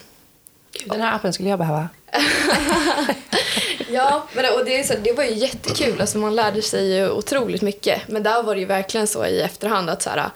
den 0.84 1.00
här 1.00 1.14
appen 1.14 1.32
skulle 1.32 1.48
jag 1.48 1.58
behöva. 1.58 1.88
ja, 3.88 4.28
men, 4.32 4.44
och 4.58 4.64
det, 4.64 4.78
är 4.78 4.82
så, 4.82 4.94
det 5.02 5.12
var 5.12 5.24
ju 5.24 5.34
jättekul. 5.34 6.00
Alltså, 6.00 6.18
man 6.18 6.34
lärde 6.34 6.62
sig 6.62 6.96
ju 6.96 7.10
otroligt 7.10 7.62
mycket. 7.62 8.08
Men 8.08 8.22
där 8.22 8.42
var 8.42 8.54
det 8.54 8.60
ju 8.60 8.66
verkligen 8.66 9.06
så 9.06 9.26
i 9.26 9.40
efterhand 9.40 9.90
att 9.90 10.02
så 10.02 10.10
här, 10.10 10.30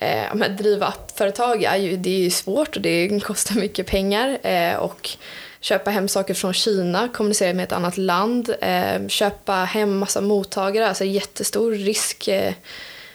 eh, 0.00 0.48
driva 0.58 0.86
appföretag 0.86 1.62
är 1.62 1.76
ju, 1.76 1.96
det 1.96 2.10
är 2.10 2.18
ju 2.18 2.30
svårt 2.30 2.76
och 2.76 2.82
det 2.82 3.20
kostar 3.24 3.54
mycket 3.54 3.86
pengar. 3.86 4.38
Eh, 4.42 4.74
och 4.74 5.10
köpa 5.60 5.90
hem 5.90 6.08
saker 6.08 6.34
från 6.34 6.54
Kina, 6.54 7.08
kommunicera 7.08 7.54
med 7.54 7.64
ett 7.64 7.72
annat 7.72 7.96
land, 7.96 8.54
eh, 8.60 9.08
köpa 9.08 9.52
hem 9.54 9.98
massa 9.98 10.20
mottagare, 10.20 10.88
alltså 10.88 11.04
jättestor 11.04 11.72
risk. 11.72 12.28
Eh, 12.28 12.52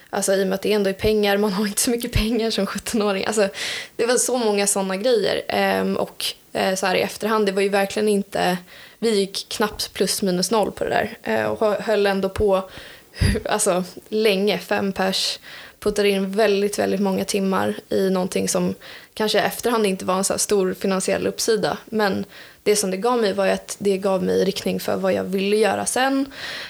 alltså 0.10 0.34
i 0.34 0.44
och 0.44 0.48
med 0.48 0.56
att 0.56 0.62
det 0.62 0.74
ändå 0.74 0.89
är 0.89 0.94
pengar, 0.94 1.38
man 1.38 1.54
har 1.54 1.68
inte 1.68 1.82
så 1.82 1.89
mycket 1.89 2.12
pengar 2.12 2.50
som 2.51 2.65
17-åring. 2.65 3.25
Alltså, 3.25 3.50
det 3.96 4.06
var 4.06 4.15
så 4.15 4.38
många 4.38 4.68
sådana 4.68 4.98
grejer. 4.98 5.42
Ehm, 5.48 5.98
och 5.98 6.25
eh, 6.54 6.75
så 6.75 6.86
här 6.86 6.96
i 6.96 7.01
efterhand, 7.01 7.46
det 7.46 7.51
var 7.51 7.62
ju 7.62 7.70
verkligen 7.70 8.10
inte, 8.10 8.58
vi 9.00 9.20
gick 9.20 9.50
knappt 9.50 9.94
plus 9.94 10.22
minus 10.22 10.51
noll 10.51 10.72
på 10.72 10.84
det 10.84 10.89
där 10.89 11.18
eh, 11.24 11.46
och 11.46 11.84
höll 11.84 12.06
ändå 12.06 12.30
på 12.30 12.70
alltså, 13.46 13.84
länge, 14.10 14.60
fem 14.60 14.92
pers 14.94 15.39
puttade 15.86 16.10
in 16.10 16.32
väldigt, 16.32 16.80
väldigt 16.80 17.01
många 17.01 17.25
timmar 17.25 17.75
i 17.89 18.10
någonting 18.10 18.50
som 18.50 18.75
kanske 19.13 19.38
i 19.38 19.42
efterhand 19.42 19.86
inte 19.86 20.06
var 20.06 20.18
en 20.18 20.24
så 20.24 20.38
stor 20.38 20.74
finansiell 20.74 21.27
uppsida. 21.27 21.77
Men 21.86 22.25
det 22.63 22.75
som 22.75 22.92
det 22.92 22.98
gav 22.98 23.22
mig 23.22 23.34
var 23.34 23.48
att 23.48 23.75
det 23.80 23.98
gav 23.98 24.24
mig 24.24 24.44
riktning 24.44 24.80
för 24.80 24.96
vad 24.96 25.13
jag 25.13 25.24
ville 25.24 25.56
göra 25.56 25.86
sen. 25.86 26.25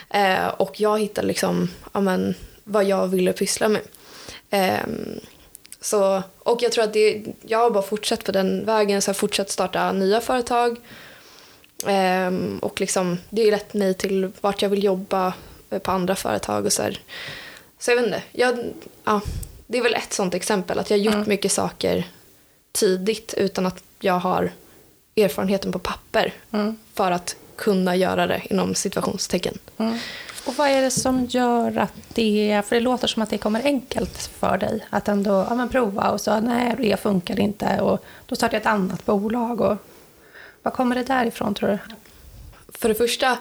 Eh, 0.10 0.48
och 0.48 0.80
jag 0.80 1.00
hittade 1.00 1.28
liksom, 1.28 1.70
amen, 1.92 2.36
vad 2.64 2.84
jag 2.84 3.08
ville 3.08 3.34
pyssla 3.34 3.70
med. 3.70 3.82
Eh, 4.50 4.88
så, 5.82 6.24
och 6.40 6.62
jag 6.62 6.72
tror 6.72 6.84
att 6.84 6.94
det, 6.94 7.24
jag 7.42 7.60
har 7.60 7.72
bara 7.72 7.84
fortsatt 7.84 8.24
på 8.24 8.32
den 8.32 8.66
vägen, 8.66 9.02
så 9.02 9.10
jag 9.10 9.14
har 9.14 9.20
fortsatt 9.20 9.50
starta 9.50 9.92
nya 9.92 10.22
företag. 10.22 10.78
Eh, 11.88 12.32
och 12.62 12.82
liksom, 12.82 13.18
det 13.30 13.48
är 13.48 13.52
lett 13.52 13.74
mig 13.74 13.94
till 13.94 14.32
vart 14.42 14.62
jag 14.62 14.70
vill 14.70 14.84
jobba 14.84 15.34
eh, 15.70 15.80
på 15.80 15.92
andra 15.92 16.16
företag 16.16 16.66
och 16.66 16.74
så 16.74 16.82
här. 16.82 17.00
Så 17.80 17.92
jag 17.92 17.96
vet 17.96 18.06
inte, 18.06 18.24
jag, 18.32 18.74
ja, 19.04 19.22
det 19.68 19.78
är 19.78 19.84
väl 19.84 19.94
ett 19.94 20.14
sånt 20.14 20.34
exempel, 20.34 20.80
att 20.80 20.90
jag 20.90 20.98
har 20.98 21.04
gjort 21.04 21.14
mm. 21.14 21.30
mycket 21.30 21.52
saker 21.52 22.08
tidigt 22.72 23.34
utan 23.38 23.66
att 23.66 23.84
jag 24.00 24.20
har 24.20 24.52
erfarenheten 25.16 25.72
på 25.72 25.80
papper 25.80 26.34
mm. 26.52 26.78
för 26.94 27.12
att 27.12 27.36
kunna 27.56 27.96
göra 27.96 28.28
det 28.28 28.42
inom 28.50 28.76
situationstecken. 28.76 29.58
Mm. 29.78 30.00
Och 30.46 30.56
vad 30.56 30.70
är 30.70 30.82
det 30.82 30.92
som 30.92 31.26
gör 31.26 31.78
att 31.78 31.94
det, 32.08 32.62
för 32.68 32.76
det 32.76 32.82
låter 32.82 33.08
som 33.08 33.22
att 33.22 33.30
det 33.30 33.38
kommer 33.38 33.64
enkelt 33.64 34.18
för 34.18 34.58
dig 34.58 34.86
att 34.90 35.08
ändå 35.08 35.46
ja, 35.50 35.56
men 35.56 35.70
prova 35.70 36.10
och 36.10 36.22
så 36.22 36.40
nej 36.40 36.76
det 36.78 37.00
funkar 37.00 37.40
inte 37.40 37.80
och 37.82 38.06
då 38.26 38.36
startar 38.36 38.56
jag 38.56 38.62
ett 38.62 38.68
annat 38.68 39.06
bolag 39.06 39.62
och 39.62 39.78
vad 40.62 40.74
kommer 40.74 40.96
det 40.96 41.04
därifrån 41.04 41.54
tror 41.54 41.70
du? 41.70 41.78
För 42.78 42.90
det 42.90 42.96
första, 42.96 43.38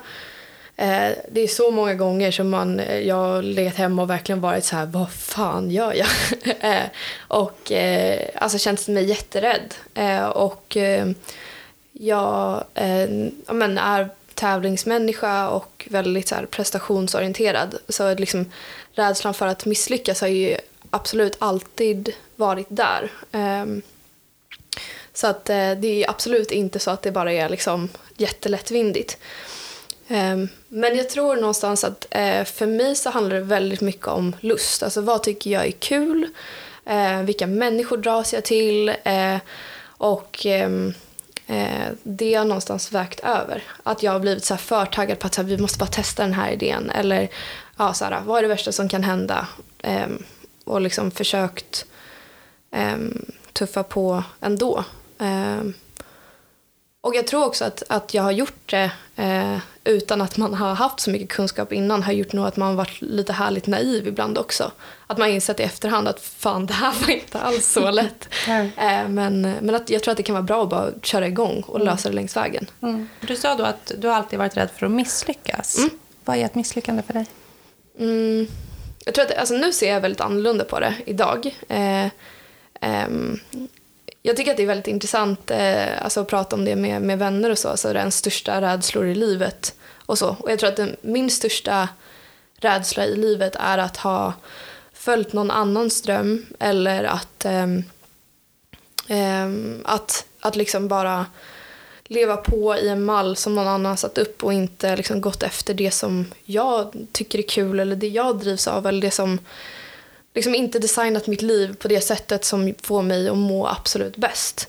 Eh, 0.76 1.11
det 1.28 1.40
är 1.40 1.49
så 1.49 1.71
många 1.71 1.95
gånger 1.95 2.31
som 2.31 2.50
man, 2.50 2.81
eh, 2.81 2.99
jag 2.99 3.14
har 3.14 3.43
legat 3.43 3.75
hemma 3.75 4.02
och 4.02 4.11
verkligen 4.11 4.40
varit 4.40 4.64
så 4.64 4.76
här, 4.76 4.87
vad 4.87 5.12
fan 5.12 5.71
gör 5.71 5.95
jag? 5.95 6.07
Eh, 6.61 6.85
och 7.28 7.73
eh, 7.73 8.28
alltså 8.35 8.59
känt 8.59 8.88
mig 8.88 9.04
jätterädd. 9.04 9.75
Eh, 9.95 10.25
och 10.25 10.76
eh, 10.76 11.11
jag 11.93 12.64
men, 13.47 13.78
är 13.78 14.09
tävlingsmänniska 14.35 15.49
och 15.49 15.88
väldigt 15.90 16.28
så 16.28 16.35
här, 16.35 16.47
prestationsorienterad. 16.47 17.78
Så 17.88 18.14
liksom, 18.14 18.52
rädslan 18.93 19.35
för 19.35 19.47
att 19.47 19.66
misslyckas 19.66 20.21
har 20.21 20.28
ju 20.28 20.57
absolut 20.90 21.37
alltid 21.38 22.12
varit 22.37 22.66
där. 22.69 23.11
Ehm, 23.33 23.83
så 25.12 25.26
att 25.26 25.45
det 25.45 26.04
är 26.04 26.11
absolut 26.11 26.50
inte 26.50 26.78
så 26.78 26.90
att 26.90 27.02
det 27.02 27.12
bara 27.12 27.33
är 27.33 27.49
liksom 27.49 27.88
jättelättvindigt. 28.16 29.19
Ehm, 30.08 30.49
men 30.68 30.96
jag 30.96 31.08
tror 31.08 31.37
någonstans 31.37 31.84
att 31.84 32.06
eh, 32.11 32.44
för 32.44 32.66
mig 32.66 32.96
så 32.96 33.11
handlar 33.11 33.37
det 33.37 33.42
väldigt 33.42 33.80
mycket 33.80 34.06
om 34.06 34.37
lust. 34.40 34.82
Alltså 34.82 35.00
vad 35.00 35.23
tycker 35.23 35.50
jag 35.50 35.66
är 35.66 35.70
kul? 35.70 36.28
Eh, 36.84 37.23
vilka 37.23 37.46
människor 37.46 37.96
dras 37.96 38.32
jag 38.32 38.44
till? 38.44 38.88
Eh, 38.88 39.37
och 39.87 40.46
ehm, 40.46 40.94
det 42.02 42.34
har 42.34 42.44
någonstans 42.44 42.92
vägt 42.92 43.20
över. 43.20 43.62
Att 43.82 44.02
jag 44.02 44.12
har 44.12 44.20
blivit 44.20 44.44
så 44.44 44.56
för 44.56 44.87
taggad 44.87 45.18
på 45.18 45.26
att 45.26 45.38
vi 45.38 45.58
måste 45.58 45.78
bara 45.78 45.87
testa 45.87 46.23
den 46.23 46.32
här 46.32 46.50
idén. 46.50 46.90
Eller 46.90 47.28
ja, 47.76 47.94
så 47.94 48.04
här, 48.04 48.23
vad 48.25 48.38
är 48.38 48.42
det 48.42 48.49
värsta 48.49 48.73
som 48.73 48.88
kan 48.88 49.02
hända? 49.02 49.46
Ehm, 49.82 50.23
och 50.64 50.80
liksom 50.80 51.11
försökt 51.11 51.87
tuffa 53.52 53.82
på 53.82 54.23
ändå. 54.40 54.84
Och 57.04 57.14
jag 57.14 57.26
tror 57.26 57.44
också 57.44 57.64
att, 57.64 57.82
att 57.88 58.14
jag 58.14 58.23
har 58.23 58.32
gjort 58.32 58.70
det 58.70 58.90
eh, 59.16 59.58
utan 59.84 60.20
att 60.20 60.37
man 60.37 60.54
har 60.54 60.75
haft 60.75 61.00
så 61.00 61.11
mycket 61.11 61.28
kunskap 61.28 61.73
innan 61.73 62.02
har 62.02 62.12
gjort 62.12 62.32
nog 62.32 62.46
att 62.46 62.56
man 62.56 62.76
varit 62.76 63.02
lite 63.02 63.32
härligt 63.32 63.66
naiv 63.66 64.08
ibland 64.08 64.38
också. 64.38 64.73
Att 65.06 65.18
man 65.18 65.28
insett 65.28 65.61
i 65.61 65.62
efterhand 65.62 66.08
att 66.08 66.20
fan 66.20 66.66
det 66.66 66.75
här 66.75 66.94
var 67.00 67.11
inte 67.11 67.40
alls 67.40 67.73
så 67.73 67.90
lätt. 67.90 68.28
eh, 68.49 69.08
men 69.08 69.40
men 69.40 69.75
att 69.75 69.90
jag 69.90 70.02
tror 70.02 70.12
att 70.12 70.16
det 70.16 70.23
kan 70.23 70.34
vara 70.34 70.42
bra 70.42 70.62
att 70.62 70.68
bara 70.68 70.90
köra 71.02 71.26
igång 71.26 71.64
och 71.66 71.76
mm. 71.76 71.87
lösa 71.87 72.08
det 72.08 72.14
längs 72.14 72.37
vägen. 72.37 72.66
Mm. 72.82 73.08
Du 73.20 73.37
sa 73.37 73.54
då 73.54 73.64
att 73.64 73.92
du 73.99 74.08
alltid 74.08 74.38
varit 74.38 74.56
rädd 74.56 74.70
för 74.76 74.87
att 74.87 74.92
misslyckas. 74.92 75.78
Mm. 75.78 75.90
Vad 76.25 76.37
är 76.37 76.44
ett 76.44 76.54
misslyckande 76.54 77.02
för 77.02 77.12
dig? 77.12 77.26
Mm. 77.99 78.46
Jag 79.04 79.14
tror 79.14 79.25
att, 79.25 79.38
alltså, 79.38 79.54
nu 79.54 79.73
ser 79.73 79.92
jag 79.92 80.00
väldigt 80.00 80.20
annorlunda 80.20 80.64
på 80.64 80.80
det 80.80 80.94
idag. 81.06 81.56
Eh, 81.68 82.06
ehm, 82.80 83.40
jag 84.26 84.37
tycker 84.37 84.50
att 84.50 84.57
det 84.57 84.62
är 84.62 84.66
väldigt 84.66 84.87
intressant 84.87 85.50
eh, 85.50 86.02
alltså, 86.04 86.21
att 86.21 86.28
prata 86.28 86.57
om 86.57 86.64
det 86.64 86.76
med, 86.76 87.02
med 87.02 87.19
vänner 87.19 87.50
och 87.50 87.59
så. 87.59 87.69
Alltså 87.69 87.93
den 87.93 88.11
största 88.11 88.61
rädslor 88.61 89.07
i 89.07 89.14
livet 89.14 89.75
och 90.07 90.19
så. 90.19 90.37
Och 90.38 90.50
jag 90.50 90.59
tror 90.59 90.69
att 90.69 90.76
den, 90.76 90.97
min 91.00 91.31
största 91.31 91.88
rädsla 92.57 93.07
i 93.07 93.16
livet 93.16 93.57
är 93.57 93.78
att 93.78 93.97
ha 93.97 94.33
följt 94.93 95.33
någon 95.33 95.50
annans 95.50 96.02
dröm 96.02 96.47
eller 96.59 97.04
att, 97.04 97.45
eh, 97.45 97.66
eh, 99.09 99.49
att, 99.85 100.26
att 100.40 100.57
liksom 100.57 100.88
bara 100.88 101.26
leva 102.04 102.37
på 102.37 102.76
i 102.76 102.88
en 102.88 103.04
mall 103.04 103.37
som 103.37 103.54
någon 103.54 103.69
annan 103.69 103.97
satt 103.97 104.19
upp 104.19 104.45
och 104.45 104.52
inte 104.52 104.97
liksom 104.97 105.21
gått 105.21 105.43
efter 105.43 105.75
det 105.75 105.90
som 105.90 106.26
jag 106.45 107.07
tycker 107.12 107.38
är 107.38 107.49
kul 107.49 107.81
eller 107.81 107.97
det 107.97 108.09
jag 108.09 108.38
drivs 108.38 108.69
av 108.69 108.87
eller 108.87 109.00
det 109.00 109.11
som 109.11 109.38
liksom 110.34 110.54
inte 110.54 110.78
designat 110.78 111.26
mitt 111.26 111.42
liv 111.42 111.76
på 111.76 111.88
det 111.88 112.00
sättet 112.00 112.44
som 112.44 112.74
får 112.82 113.02
mig 113.02 113.28
att 113.28 113.36
må 113.36 113.66
absolut 113.66 114.16
bäst. 114.16 114.68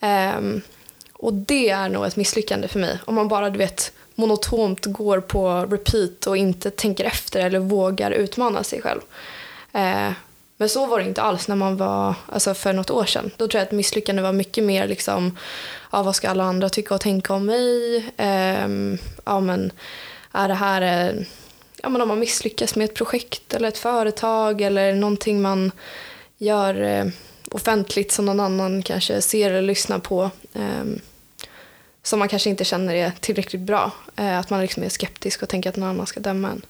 Um, 0.00 0.60
och 1.12 1.34
det 1.34 1.68
är 1.68 1.88
nog 1.88 2.06
ett 2.06 2.16
misslyckande 2.16 2.68
för 2.68 2.78
mig. 2.78 2.98
Om 3.04 3.14
man 3.14 3.28
bara 3.28 3.50
du 3.50 3.58
vet, 3.58 3.92
monotont 4.14 4.86
går 4.86 5.20
på 5.20 5.66
repeat 5.70 6.26
och 6.26 6.36
inte 6.36 6.70
tänker 6.70 7.04
efter 7.04 7.40
eller 7.40 7.58
vågar 7.58 8.10
utmana 8.10 8.64
sig 8.64 8.82
själv. 8.82 9.00
Uh, 9.74 10.12
men 10.58 10.68
så 10.68 10.86
var 10.86 10.98
det 10.98 11.04
inte 11.04 11.22
alls 11.22 11.48
när 11.48 11.56
man 11.56 11.76
var, 11.76 12.14
alltså 12.32 12.54
för 12.54 12.72
något 12.72 12.90
år 12.90 13.04
sedan. 13.04 13.30
Då 13.36 13.48
tror 13.48 13.58
jag 13.58 13.66
att 13.66 13.72
misslyckande 13.72 14.22
var 14.22 14.32
mycket 14.32 14.64
mer 14.64 14.88
liksom, 14.88 15.38
ja, 15.92 16.02
vad 16.02 16.16
ska 16.16 16.28
alla 16.28 16.44
andra 16.44 16.68
tycka 16.68 16.94
och 16.94 17.00
tänka 17.00 17.34
om 17.34 17.46
mig? 17.46 17.96
Um, 18.64 18.98
ja, 19.24 19.40
men, 19.40 19.72
är 20.32 20.48
det 20.48 20.54
här 20.54 21.12
ja, 21.86 21.90
men 21.90 22.00
om 22.00 22.08
man 22.08 22.18
misslyckas 22.18 22.76
med 22.76 22.84
ett 22.84 22.94
projekt 22.94 23.54
eller 23.54 23.68
ett 23.68 23.78
företag 23.78 24.60
eller 24.60 24.94
någonting 24.94 25.42
man 25.42 25.72
gör 26.38 26.82
eh, 26.82 27.06
offentligt 27.50 28.12
som 28.12 28.26
någon 28.26 28.40
annan 28.40 28.82
kanske 28.82 29.22
ser 29.22 29.50
eller 29.50 29.62
lyssnar 29.62 29.98
på 29.98 30.30
eh, 30.54 30.84
som 32.02 32.18
man 32.18 32.28
kanske 32.28 32.50
inte 32.50 32.64
känner 32.64 32.94
är 32.94 33.12
tillräckligt 33.20 33.60
bra. 33.60 33.92
Eh, 34.16 34.38
att 34.38 34.50
man 34.50 34.60
liksom 34.60 34.82
är 34.82 34.88
skeptisk 34.88 35.42
och 35.42 35.48
tänker 35.48 35.70
att 35.70 35.76
någon 35.76 35.88
annan 35.88 36.06
ska 36.06 36.20
döma 36.20 36.50
en. 36.50 36.62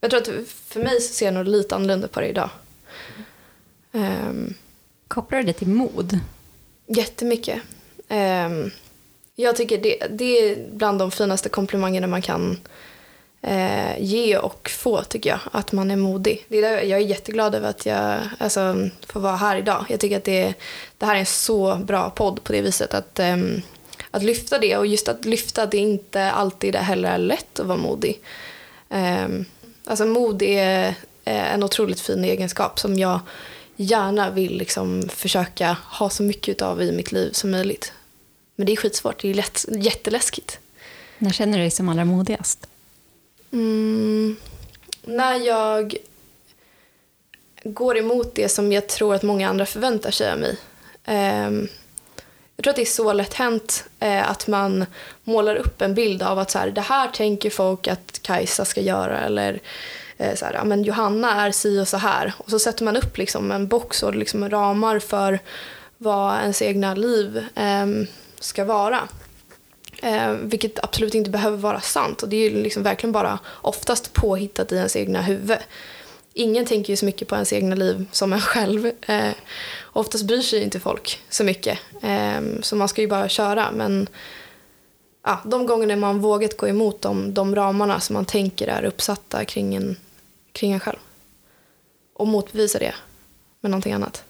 Jag 0.00 0.10
tror 0.10 0.20
att 0.20 0.48
för 0.48 0.80
mig 0.80 1.00
så 1.00 1.14
ser 1.14 1.26
jag 1.26 1.34
nog 1.34 1.48
lite 1.48 1.74
annorlunda 1.74 2.08
på 2.08 2.20
det 2.20 2.28
idag. 2.28 2.50
Um, 3.92 4.54
Kopplar 5.08 5.38
du 5.38 5.44
det 5.44 5.52
till 5.52 5.68
mod? 5.68 6.18
Jättemycket. 6.86 7.60
Um, 8.08 8.70
jag 9.34 9.56
tycker 9.56 9.78
det, 9.78 10.06
det 10.10 10.24
är 10.24 10.68
bland 10.72 10.98
de 10.98 11.10
finaste 11.10 11.48
komplimangerna 11.48 12.06
man 12.06 12.22
kan 12.22 12.58
eh, 13.42 14.02
ge 14.02 14.36
och 14.36 14.70
få 14.70 15.02
tycker 15.02 15.30
jag. 15.30 15.40
Att 15.50 15.72
man 15.72 15.90
är 15.90 15.96
modig. 15.96 16.44
Det 16.48 16.58
är 16.58 16.62
där, 16.62 16.82
jag 16.82 17.00
är 17.00 17.06
jätteglad 17.06 17.54
över 17.54 17.68
att 17.68 17.86
jag 17.86 18.20
alltså, 18.38 18.88
får 19.06 19.20
vara 19.20 19.36
här 19.36 19.56
idag. 19.56 19.84
Jag 19.88 20.00
tycker 20.00 20.16
att 20.16 20.24
det, 20.24 20.54
det 20.98 21.06
här 21.06 21.14
är 21.14 21.20
en 21.20 21.26
så 21.26 21.76
bra 21.76 22.10
podd 22.10 22.44
på 22.44 22.52
det 22.52 22.62
viset. 22.62 22.94
Att, 22.94 23.18
eh, 23.18 23.36
att 24.10 24.22
lyfta 24.22 24.58
det 24.58 24.76
och 24.76 24.86
just 24.86 25.08
att 25.08 25.24
lyfta 25.24 25.62
att 25.62 25.70
det 25.70 25.78
inte 25.78 26.30
alltid 26.30 26.76
heller 26.76 27.10
är 27.10 27.18
lätt 27.18 27.60
att 27.60 27.66
vara 27.66 27.78
modig. 27.78 28.20
Eh, 28.88 29.28
alltså 29.84 30.04
mod 30.04 30.42
är 30.42 30.88
eh, 31.24 31.54
en 31.54 31.62
otroligt 31.62 32.00
fin 32.00 32.24
egenskap 32.24 32.78
som 32.78 32.98
jag 32.98 33.20
gärna 33.76 34.30
vill 34.30 34.58
liksom 34.58 35.08
försöka 35.08 35.76
ha 35.84 36.10
så 36.10 36.22
mycket 36.22 36.62
av 36.62 36.82
i 36.82 36.92
mitt 36.92 37.12
liv 37.12 37.32
som 37.32 37.50
möjligt. 37.50 37.92
Men 38.56 38.66
det 38.66 38.72
är 38.72 38.76
skitsvårt, 38.76 39.22
det 39.22 39.30
är 39.30 39.34
lätt, 39.34 39.64
jätteläskigt. 39.68 40.58
När 41.18 41.30
känner 41.30 41.58
du 41.58 41.64
dig 41.64 41.70
som 41.70 41.88
allra 41.88 42.04
modigast? 42.04 42.68
Mm, 43.52 44.36
när 45.02 45.34
jag 45.34 45.96
går 47.64 47.98
emot 47.98 48.34
det 48.34 48.48
som 48.48 48.72
jag 48.72 48.88
tror 48.88 49.14
att 49.14 49.22
många 49.22 49.48
andra 49.48 49.66
förväntar 49.66 50.10
sig 50.10 50.32
av 50.32 50.38
mig. 50.38 50.56
Um, 51.46 51.68
jag 52.56 52.64
tror 52.64 52.70
att 52.70 52.76
det 52.76 52.82
är 52.82 52.86
så 52.86 53.12
lätt 53.12 53.34
hänt 53.34 53.84
eh, 54.00 54.30
att 54.30 54.46
man 54.46 54.86
målar 55.24 55.56
upp 55.56 55.82
en 55.82 55.94
bild 55.94 56.22
av 56.22 56.38
att 56.38 56.50
så 56.50 56.58
här, 56.58 56.70
det 56.70 56.80
här 56.80 57.08
tänker 57.08 57.50
folk 57.50 57.88
att 57.88 58.22
Kajsa 58.22 58.64
ska 58.64 58.80
göra 58.80 59.20
eller 59.20 59.60
eh, 60.16 60.34
så 60.34 60.44
här, 60.44 60.54
ja, 60.54 60.64
men 60.64 60.82
Johanna 60.84 61.46
är 61.46 61.52
si 61.52 61.80
och 61.80 61.88
så 61.88 61.96
här. 61.96 62.32
Och 62.38 62.50
så 62.50 62.58
sätter 62.58 62.84
man 62.84 62.96
upp 62.96 63.18
liksom 63.18 63.52
en 63.52 63.68
box 63.68 64.02
och 64.02 64.14
liksom 64.14 64.50
ramar 64.50 64.98
för 64.98 65.38
vad 65.98 66.40
ens 66.40 66.62
egna 66.62 66.94
liv 66.94 67.46
eh, 67.54 67.86
ska 68.40 68.64
vara. 68.64 69.08
Eh, 70.02 70.32
vilket 70.32 70.84
absolut 70.84 71.14
inte 71.14 71.30
behöver 71.30 71.56
vara 71.56 71.80
sant 71.80 72.22
och 72.22 72.28
det 72.28 72.36
är 72.36 72.50
liksom 72.50 72.82
verkligen 72.82 73.12
bara 73.12 73.38
oftast 73.48 74.12
påhittat 74.12 74.72
i 74.72 74.76
ens 74.76 74.96
egna 74.96 75.22
huvud. 75.22 75.58
Ingen 76.34 76.66
tänker 76.66 76.92
ju 76.92 76.96
så 76.96 77.04
mycket 77.04 77.28
på 77.28 77.34
ens 77.34 77.52
egna 77.52 77.74
liv 77.74 78.06
som 78.12 78.32
en 78.32 78.40
själv. 78.40 78.90
Eh, 79.06 79.30
oftast 79.92 80.24
bryr 80.24 80.40
sig 80.40 80.62
inte 80.62 80.80
folk 80.80 81.20
så 81.28 81.44
mycket. 81.44 81.78
Eh, 82.02 82.40
så 82.62 82.76
man 82.76 82.88
ska 82.88 83.00
ju 83.00 83.08
bara 83.08 83.28
köra. 83.28 83.70
Men 83.72 84.08
ja, 85.24 85.40
de 85.44 85.66
gångerna 85.66 85.96
man 85.96 86.20
vågat 86.20 86.56
gå 86.56 86.68
emot 86.68 87.02
de, 87.02 87.34
de 87.34 87.54
ramarna 87.54 88.00
som 88.00 88.14
man 88.14 88.24
tänker 88.24 88.68
är 88.68 88.84
uppsatta 88.84 89.44
kring 89.44 89.74
en, 89.74 89.96
kring 90.52 90.72
en 90.72 90.80
själv. 90.80 90.98
Och 92.14 92.26
motbevisa 92.26 92.78
det 92.78 92.94
med 93.60 93.70
någonting 93.70 93.92
annat. 93.92 94.24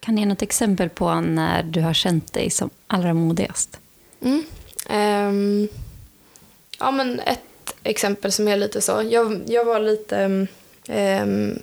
Kan 0.00 0.14
du 0.14 0.20
ge 0.20 0.26
något 0.26 0.42
exempel 0.42 0.88
på 0.88 1.20
när 1.20 1.62
du 1.62 1.80
har 1.80 1.94
känt 1.94 2.32
dig 2.32 2.50
som 2.50 2.70
allra 2.86 3.14
modigast? 3.14 3.80
Mm. 4.20 4.44
Um, 4.90 5.68
ja, 6.78 6.90
men 6.90 7.20
ett 7.20 7.74
exempel 7.82 8.32
som 8.32 8.48
är 8.48 8.56
lite 8.56 8.80
så. 8.80 9.02
Jag, 9.10 9.42
jag 9.46 9.64
var 9.64 9.80
lite, 9.80 10.46
um, 10.88 11.58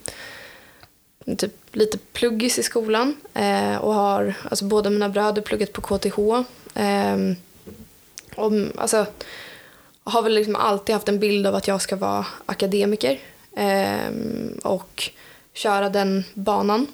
typ, 1.37 1.55
lite 1.71 1.97
pluggis 1.97 2.59
i 2.59 2.63
skolan 2.63 3.15
uh, 3.39 3.77
och 3.77 3.93
har, 3.93 4.33
alltså 4.49 4.65
båda 4.65 4.89
mina 4.89 5.09
bröder 5.09 5.41
pluggat 5.41 5.73
på 5.73 5.81
KTH. 5.81 6.19
Um, 6.19 6.45
ehm, 6.73 7.35
och, 8.35 8.51
alltså, 8.77 9.05
har 10.03 10.21
väl 10.21 10.33
liksom 10.33 10.55
alltid 10.55 10.95
haft 10.95 11.09
en 11.09 11.19
bild 11.19 11.47
av 11.47 11.55
att 11.55 11.67
jag 11.67 11.81
ska 11.81 11.95
vara 11.95 12.25
akademiker 12.45 13.19
och 14.63 15.09
köra 15.53 15.89
den 15.89 16.23
banan. 16.33 16.87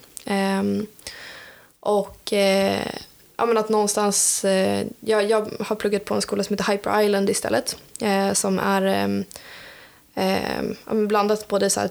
och 1.80 2.34
uh, 2.34 3.00
ja, 3.40 3.46
men 3.46 3.58
att 3.58 3.70
någonstans, 3.70 4.46
eh, 4.46 4.86
jag, 5.00 5.30
jag 5.30 5.48
har 5.60 5.76
pluggat 5.76 6.06
på 6.06 6.14
en 6.14 6.22
skola 6.22 6.44
som 6.44 6.54
heter 6.54 6.72
Hyper 6.72 7.02
Island 7.02 7.30
istället. 7.30 7.78
Eh, 8.02 8.34
som 8.34 8.60
är 8.60 9.26
eh, 10.16 10.94
blandat 10.94 11.48
både 11.48 11.70
så 11.70 11.80
här, 11.80 11.90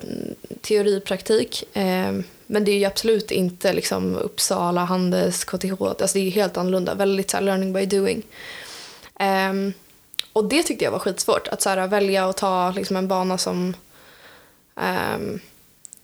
teori 0.61 0.99
och 0.99 1.05
praktik. 1.05 1.77
Eh, 1.77 2.13
men 2.47 2.65
det 2.65 2.71
är 2.71 2.79
ju 2.79 2.85
absolut 2.85 3.31
inte 3.31 3.73
liksom 3.73 4.17
Uppsala, 4.17 4.85
Handels, 4.85 5.45
KTH. 5.45 5.83
Alltså 5.83 6.19
det 6.19 6.27
är 6.27 6.31
helt 6.31 6.57
annorlunda. 6.57 6.95
Väldigt 6.95 7.31
så 7.31 7.37
här, 7.37 7.45
learning 7.45 7.73
by 7.73 7.87
doing. 7.87 8.23
Ehm, 9.19 9.73
och 10.33 10.45
det 10.45 10.63
tyckte 10.63 10.85
jag 10.85 10.93
var 10.93 10.99
skitsvårt. 10.99 11.49
Att 11.49 11.63
så 11.63 11.71
här, 11.71 11.87
välja 11.87 12.27
och 12.27 12.37
ta 12.37 12.71
liksom, 12.71 12.97
en 12.97 13.09
bana 13.09 13.39
som 13.39 13.75
Um, 14.79 15.41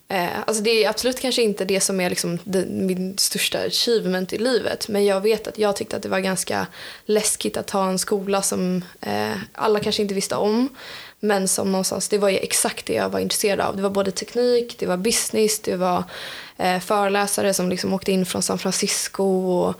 Eh, 0.08 0.38
alltså 0.46 0.62
det 0.62 0.84
är 0.84 0.88
absolut 0.88 1.20
kanske 1.20 1.42
inte 1.42 1.64
det 1.64 1.80
som 1.80 2.00
är 2.00 2.10
liksom 2.10 2.38
min 2.68 3.18
största 3.18 3.58
achievement 3.58 4.32
i 4.32 4.38
livet 4.38 4.88
men 4.88 5.04
jag 5.04 5.20
vet 5.20 5.46
att 5.46 5.58
jag 5.58 5.76
tyckte 5.76 5.96
att 5.96 6.02
det 6.02 6.08
var 6.08 6.20
ganska 6.20 6.66
läskigt 7.04 7.56
att 7.56 7.70
ha 7.70 7.88
en 7.88 7.98
skola 7.98 8.42
som 8.42 8.84
eh, 9.00 9.32
alla 9.52 9.80
kanske 9.80 10.02
inte 10.02 10.14
visste 10.14 10.36
om 10.36 10.68
men 11.24 11.48
som 11.48 11.72
någonstans, 11.72 12.08
det 12.08 12.18
var 12.18 12.28
ju 12.28 12.36
exakt 12.38 12.86
det 12.86 12.92
jag 12.92 13.08
var 13.08 13.20
intresserad 13.20 13.60
av. 13.60 13.76
Det 13.76 13.82
var 13.82 13.90
både 13.90 14.10
teknik, 14.10 14.76
det 14.78 14.86
var 14.86 14.96
business, 14.96 15.58
det 15.58 15.76
var 15.76 16.04
eh, 16.56 16.80
föreläsare 16.80 17.54
som 17.54 17.68
liksom 17.68 17.92
åkte 17.92 18.12
in 18.12 18.26
från 18.26 18.42
San 18.42 18.58
Francisco 18.58 19.24
och 19.24 19.74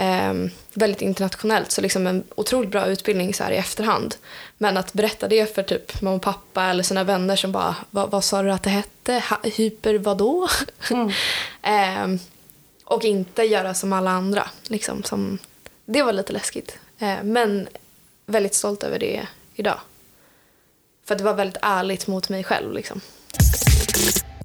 eh, 0.00 0.34
väldigt 0.74 1.02
internationellt. 1.02 1.70
Så 1.70 1.80
liksom 1.80 2.06
en 2.06 2.24
otroligt 2.34 2.70
bra 2.70 2.86
utbildning 2.86 3.34
så 3.34 3.44
här 3.44 3.50
i 3.50 3.56
efterhand. 3.56 4.14
Men 4.58 4.76
att 4.76 4.92
berätta 4.92 5.28
det 5.28 5.54
för 5.54 5.62
typ 5.62 6.02
mamma 6.02 6.16
och 6.16 6.22
pappa 6.22 6.64
eller 6.64 6.82
sina 6.82 7.04
vänner 7.04 7.36
som 7.36 7.52
bara, 7.52 7.76
vad, 7.90 8.24
sa 8.24 8.42
du 8.42 8.52
att 8.52 8.62
det 8.62 8.70
hette? 8.70 9.24
Hyper 9.42 9.98
vadå? 9.98 10.48
Mm. 10.90 11.10
eh, 11.62 12.20
och 12.84 13.04
inte 13.04 13.42
göra 13.42 13.74
som 13.74 13.92
alla 13.92 14.10
andra. 14.10 14.50
Liksom, 14.68 15.02
som, 15.02 15.38
det 15.84 16.02
var 16.02 16.12
lite 16.12 16.32
läskigt. 16.32 16.78
Eh, 16.98 17.22
men 17.22 17.68
väldigt 18.26 18.54
stolt 18.54 18.82
över 18.82 18.98
det 18.98 19.26
idag. 19.54 19.80
För 21.04 21.14
det 21.16 21.24
var 21.24 21.34
väldigt 21.34 21.58
ärligt 21.62 22.06
mot 22.06 22.28
mig 22.28 22.44
själv. 22.44 22.72
Liksom. 22.72 23.00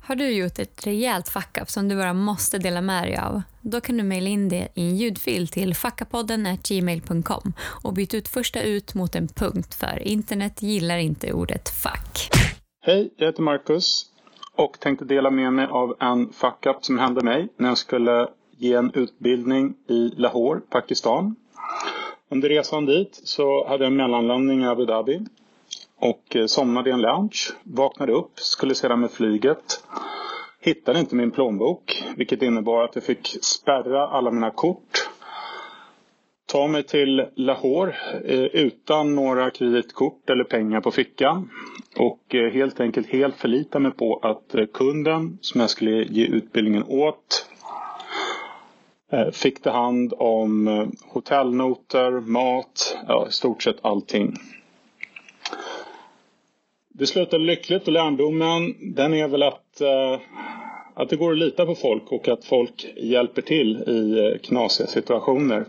Har 0.07 0.15
du 0.15 0.29
gjort 0.29 0.59
ett 0.59 0.87
rejält 0.87 1.29
fuck-up 1.29 1.69
som 1.69 1.87
du 1.87 1.95
bara 1.95 2.13
måste 2.13 2.57
dela 2.57 2.81
med 2.81 3.03
dig 3.03 3.17
av? 3.17 3.41
Då 3.61 3.81
kan 3.81 3.97
du 3.97 4.03
mejla 4.03 4.29
in 4.29 4.49
det 4.49 4.67
i 4.73 4.89
en 4.89 4.97
ljudfil 4.97 5.47
till 5.47 5.75
fackapodden 5.75 6.57
gmail.com 6.63 7.53
och 7.83 7.93
byta 7.93 8.17
ut 8.17 8.27
första 8.27 8.61
ut 8.61 8.93
mot 8.93 9.15
en 9.15 9.27
punkt 9.27 9.73
för 9.73 10.07
internet 10.07 10.61
gillar 10.61 10.97
inte 10.97 11.33
ordet 11.33 11.69
fuck. 11.69 12.29
Hej, 12.81 13.13
jag 13.17 13.25
heter 13.25 13.41
Marcus 13.41 14.05
och 14.55 14.79
tänkte 14.79 15.05
dela 15.05 15.31
med 15.31 15.53
mig 15.53 15.65
av 15.65 15.95
en 15.99 16.33
fuck-up 16.33 16.85
som 16.85 16.99
hände 16.99 17.23
mig 17.23 17.47
när 17.57 17.69
jag 17.69 17.77
skulle 17.77 18.27
ge 18.57 18.73
en 18.73 18.91
utbildning 18.93 19.73
i 19.89 20.09
Lahore, 20.17 20.59
Pakistan. 20.59 21.35
Under 22.31 22.49
resan 22.49 22.85
dit 22.85 23.21
så 23.23 23.67
hade 23.67 23.83
jag 23.83 23.91
en 23.91 23.97
mellanlandning 23.97 24.61
i 24.63 24.67
Abu 24.67 24.85
Dhabi 24.85 25.25
och 25.99 26.35
eh, 26.35 26.45
somnade 26.45 26.89
i 26.89 26.93
en 26.93 27.01
lounge. 27.01 27.49
Vaknade 27.63 28.11
upp, 28.11 28.39
skulle 28.39 28.75
sedan 28.75 28.99
med 28.99 29.11
flyget. 29.11 29.83
Hittade 30.61 30.99
inte 30.99 31.15
min 31.15 31.31
plånbok, 31.31 32.03
vilket 32.17 32.41
innebar 32.41 32.83
att 32.83 32.95
jag 32.95 33.03
fick 33.03 33.37
spärra 33.41 34.07
alla 34.07 34.31
mina 34.31 34.51
kort. 34.51 35.09
Ta 36.45 36.67
mig 36.67 36.83
till 36.83 37.25
Lahore 37.35 37.95
eh, 38.25 38.39
utan 38.39 39.15
några 39.15 39.51
kreditkort 39.51 40.29
eller 40.29 40.43
pengar 40.43 40.81
på 40.81 40.91
fickan. 40.91 41.49
Och 41.97 42.35
eh, 42.35 42.53
helt 42.53 42.79
enkelt 42.79 43.07
helt 43.07 43.35
förlita 43.35 43.79
mig 43.79 43.91
på 43.91 44.19
att 44.21 44.73
kunden 44.73 45.37
som 45.41 45.61
jag 45.61 45.69
skulle 45.69 45.91
ge 45.91 46.25
utbildningen 46.25 46.83
åt 46.87 47.49
fick 49.31 49.61
ta 49.61 49.71
hand 49.71 50.13
om 50.17 50.91
hotellnoter, 51.07 52.11
mat, 52.11 52.97
ja, 53.07 53.27
i 53.29 53.31
stort 53.31 53.63
sett 53.63 53.77
allting. 53.81 54.33
Det 56.99 57.07
slutade 57.07 57.43
lyckligt 57.43 57.87
och 57.87 57.93
lärdomen 57.93 58.75
den 58.95 59.13
är 59.13 59.27
väl 59.27 59.43
att, 59.43 59.81
eh, 59.81 60.19
att 60.93 61.09
det 61.09 61.15
går 61.15 61.31
att 61.31 61.37
lita 61.37 61.65
på 61.65 61.75
folk 61.75 62.11
och 62.11 62.27
att 62.27 62.45
folk 62.45 62.85
hjälper 62.97 63.41
till 63.41 63.77
i 63.87 64.19
eh, 64.19 64.39
knasiga 64.47 64.87
situationer. 64.87 65.65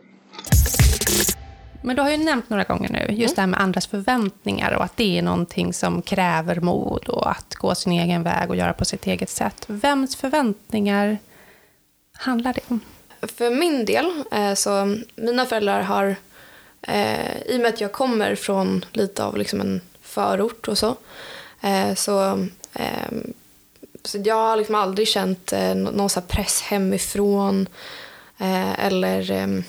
Men 1.83 1.97
du 1.97 2.03
har 2.03 2.11
ju 2.11 2.17
nämnt 2.17 2.51
några 2.51 2.65
gånger 2.65 2.89
nu 2.89 2.99
just 2.99 3.11
mm. 3.11 3.35
det 3.35 3.41
här 3.41 3.47
med 3.47 3.61
andras 3.61 3.87
förväntningar 3.87 4.73
och 4.73 4.85
att 4.85 4.97
det 4.97 5.19
är 5.19 5.23
någonting 5.23 5.73
som 5.73 6.03
kräver 6.03 6.61
mod 6.61 7.09
och 7.09 7.31
att 7.31 7.55
gå 7.55 7.75
sin 7.75 7.93
egen 7.93 8.23
väg 8.23 8.51
och 8.51 8.57
göra 8.57 8.73
på 8.73 8.85
sitt 8.85 9.07
eget 9.07 9.31
sätt. 9.31 9.65
Vems 9.69 10.17
förväntningar 10.17 11.19
handlar 12.13 12.53
det 12.53 12.61
om? 12.69 12.81
För 13.23 13.51
min 13.51 13.85
del, 13.85 14.07
eh, 14.33 14.55
så 14.55 14.97
mina 15.17 15.47
föräldrar 15.47 15.83
har, 15.83 16.17
i 17.47 17.57
och 17.57 17.61
med 17.61 17.67
att 17.67 17.81
jag 17.81 17.93
kommer 17.93 18.35
från 18.35 18.85
lite 18.93 19.25
av 19.25 19.37
liksom 19.37 19.61
en 19.61 19.81
förort 20.19 20.69
och 20.69 20.79
så. 20.79 20.97
Eh, 21.61 21.95
så, 21.95 22.21
ehm, 22.73 23.33
så 24.05 24.19
jag 24.25 24.35
har 24.35 24.57
liksom 24.57 24.75
aldrig 24.75 25.09
känt 25.09 25.53
eh, 25.53 25.75
någon 25.75 26.11
så 26.11 26.21
press 26.21 26.63
hemifrån 26.63 27.69
eh, 28.39 28.87
eller 28.87 29.31
ehm, 29.31 29.65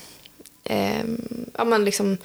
ehm, 0.64 1.46
ja, 1.58 1.64
men 1.64 1.86
liksom 1.86 2.18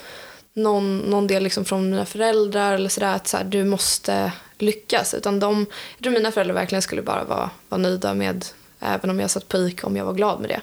någon, 0.52 0.98
någon 0.98 1.26
del 1.26 1.42
liksom 1.42 1.64
från 1.64 1.90
mina 1.90 2.06
föräldrar 2.06 2.74
eller 2.74 2.88
sådär 2.88 3.14
att 3.14 3.28
så 3.28 3.36
här, 3.36 3.44
du 3.44 3.64
måste 3.64 4.32
lyckas. 4.58 5.14
Utan 5.14 5.40
de, 5.40 5.66
jag 5.96 6.02
tror 6.02 6.12
mina 6.12 6.32
föräldrar 6.32 6.54
verkligen 6.54 6.82
skulle 6.82 7.02
bara 7.02 7.24
vara, 7.24 7.50
vara 7.68 7.80
nöjda 7.80 8.14
med, 8.14 8.44
även 8.80 9.10
om 9.10 9.20
jag 9.20 9.30
satt 9.30 9.48
på 9.48 9.58
ICA, 9.58 9.86
om 9.86 9.96
jag 9.96 10.04
var 10.04 10.14
glad 10.14 10.40
med 10.40 10.50
det. 10.50 10.60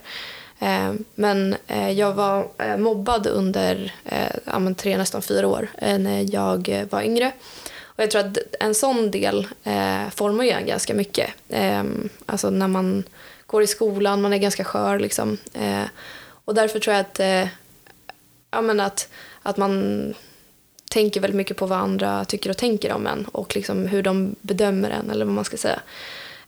Eh, 0.62 0.94
men 1.16 1.56
eh, 1.68 1.92
jag 1.92 2.14
var 2.14 2.48
eh, 2.58 2.78
mobbad 2.78 3.28
under 3.28 3.94
tre, 4.78 4.98
nästan 4.98 5.22
fyra 5.22 5.48
år 5.48 5.68
när 5.80 6.36
jag 6.36 6.88
var 6.90 7.02
yngre. 7.02 7.32
Och 7.84 8.04
jag 8.04 8.12
tror 8.12 8.22
att 8.22 8.38
en 8.60 8.76
sån 8.76 9.12
del 9.12 9.48
formar 10.12 10.44
ju 10.44 10.66
ganska 10.66 10.94
mycket. 10.94 11.30
Alltså 12.26 12.50
när 12.50 12.68
man 12.68 13.04
går 13.46 13.64
i 13.64 13.68
skolan, 13.68 14.22
man 14.22 14.34
är 14.34 14.38
ganska 14.38 14.64
skör 14.64 15.00
liksom. 15.00 15.38
Och 16.46 16.56
därför 16.56 16.80
tror 16.80 16.96
jag 16.96 17.02
att, 17.02 17.48
ja, 18.52 18.62
men 18.62 18.80
att, 18.80 19.10
att 19.42 19.58
man 19.58 20.14
tänker 20.92 21.22
väldigt 21.22 21.38
mycket 21.38 21.58
på 21.58 21.66
vad 21.66 21.80
andra 21.80 22.26
tycker 22.26 22.50
och 22.50 22.58
tänker 22.58 22.94
om 22.94 23.08
en 23.08 23.26
och 23.26 23.56
liksom 23.56 23.86
hur 23.88 24.04
de 24.04 24.36
bedömer 24.42 24.90
en 24.90 25.12
eller 25.12 25.26
vad 25.26 25.34
man 25.34 25.46
ska 25.46 25.58
säga. 25.58 25.82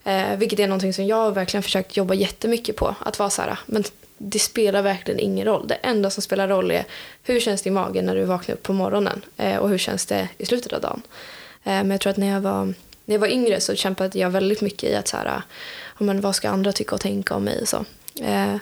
Eh, 0.04 0.36
vilket 0.36 0.58
är 0.58 0.66
någonting 0.66 0.94
som 0.94 1.06
jag 1.06 1.34
verkligen 1.34 1.62
försökt 1.62 1.96
jobba 1.96 2.14
jättemycket 2.14 2.76
på. 2.76 2.94
Att 2.98 3.18
vara 3.18 3.30
så 3.30 3.42
här, 3.42 3.50
ah, 3.50 3.58
men 3.66 3.84
det 4.18 4.38
spelar 4.38 4.82
verkligen 4.82 5.20
ingen 5.20 5.46
roll. 5.46 5.68
Det 5.68 5.74
enda 5.74 6.10
som 6.10 6.22
spelar 6.22 6.48
roll 6.48 6.70
är 6.70 6.84
hur 7.22 7.40
känns 7.40 7.62
det 7.62 7.68
i 7.68 7.72
magen 7.72 8.06
när 8.06 8.14
du 8.14 8.24
vaknar 8.24 8.54
upp 8.54 8.62
på 8.62 8.72
morgonen 8.72 9.24
eh, 9.36 9.56
och 9.56 9.68
hur 9.68 9.78
känns 9.78 10.06
det 10.06 10.28
i 10.38 10.46
slutet 10.46 10.72
av 10.72 10.80
dagen. 10.80 11.02
Eh, 11.64 11.72
men 11.72 11.90
jag 11.90 12.00
tror 12.00 12.10
att 12.10 12.16
när 12.16 12.32
jag 12.32 12.40
var, 12.40 12.64
när 13.04 13.14
jag 13.14 13.18
var 13.18 13.28
yngre 13.28 13.60
så 13.60 13.74
kämpade 13.74 14.18
jag 14.18 14.30
väldigt 14.30 14.60
mycket 14.60 14.90
i 14.90 14.94
att 14.94 15.08
så 15.08 15.16
här, 15.16 15.42
men 15.98 16.20
vad 16.20 16.36
ska 16.36 16.48
andra 16.48 16.72
tycka 16.72 16.94
och 16.94 17.00
tänka 17.00 17.34
om 17.34 17.44
mig. 17.44 17.66
Så, 17.66 17.84
eh, 18.20 18.56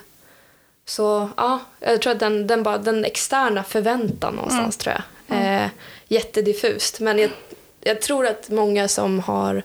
så 0.85 1.29
ja, 1.37 1.59
jag 1.79 2.01
tror 2.01 2.13
att 2.13 2.19
den, 2.19 2.47
den, 2.47 2.63
bara, 2.63 2.77
den 2.77 3.05
externa 3.05 3.63
förväntan 3.63 4.35
någonstans 4.35 4.77
tror 4.77 4.95
jag. 4.95 5.03
Eh, 5.37 5.67
jättediffust. 6.07 6.99
Men 6.99 7.19
jag, 7.19 7.29
jag 7.81 8.01
tror 8.01 8.27
att 8.27 8.49
många 8.49 8.87
som 8.87 9.19
har 9.19 9.63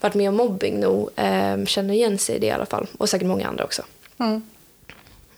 varit 0.00 0.14
med 0.14 0.28
om 0.28 0.36
mobbing 0.36 0.80
nog 0.80 1.10
eh, 1.16 1.64
känner 1.64 1.94
igen 1.94 2.18
sig 2.18 2.36
i 2.36 2.38
det 2.38 2.46
i 2.46 2.50
alla 2.50 2.66
fall. 2.66 2.86
Och 2.98 3.08
säkert 3.08 3.28
många 3.28 3.48
andra 3.48 3.64
också. 3.64 3.82
Mm. 4.18 4.42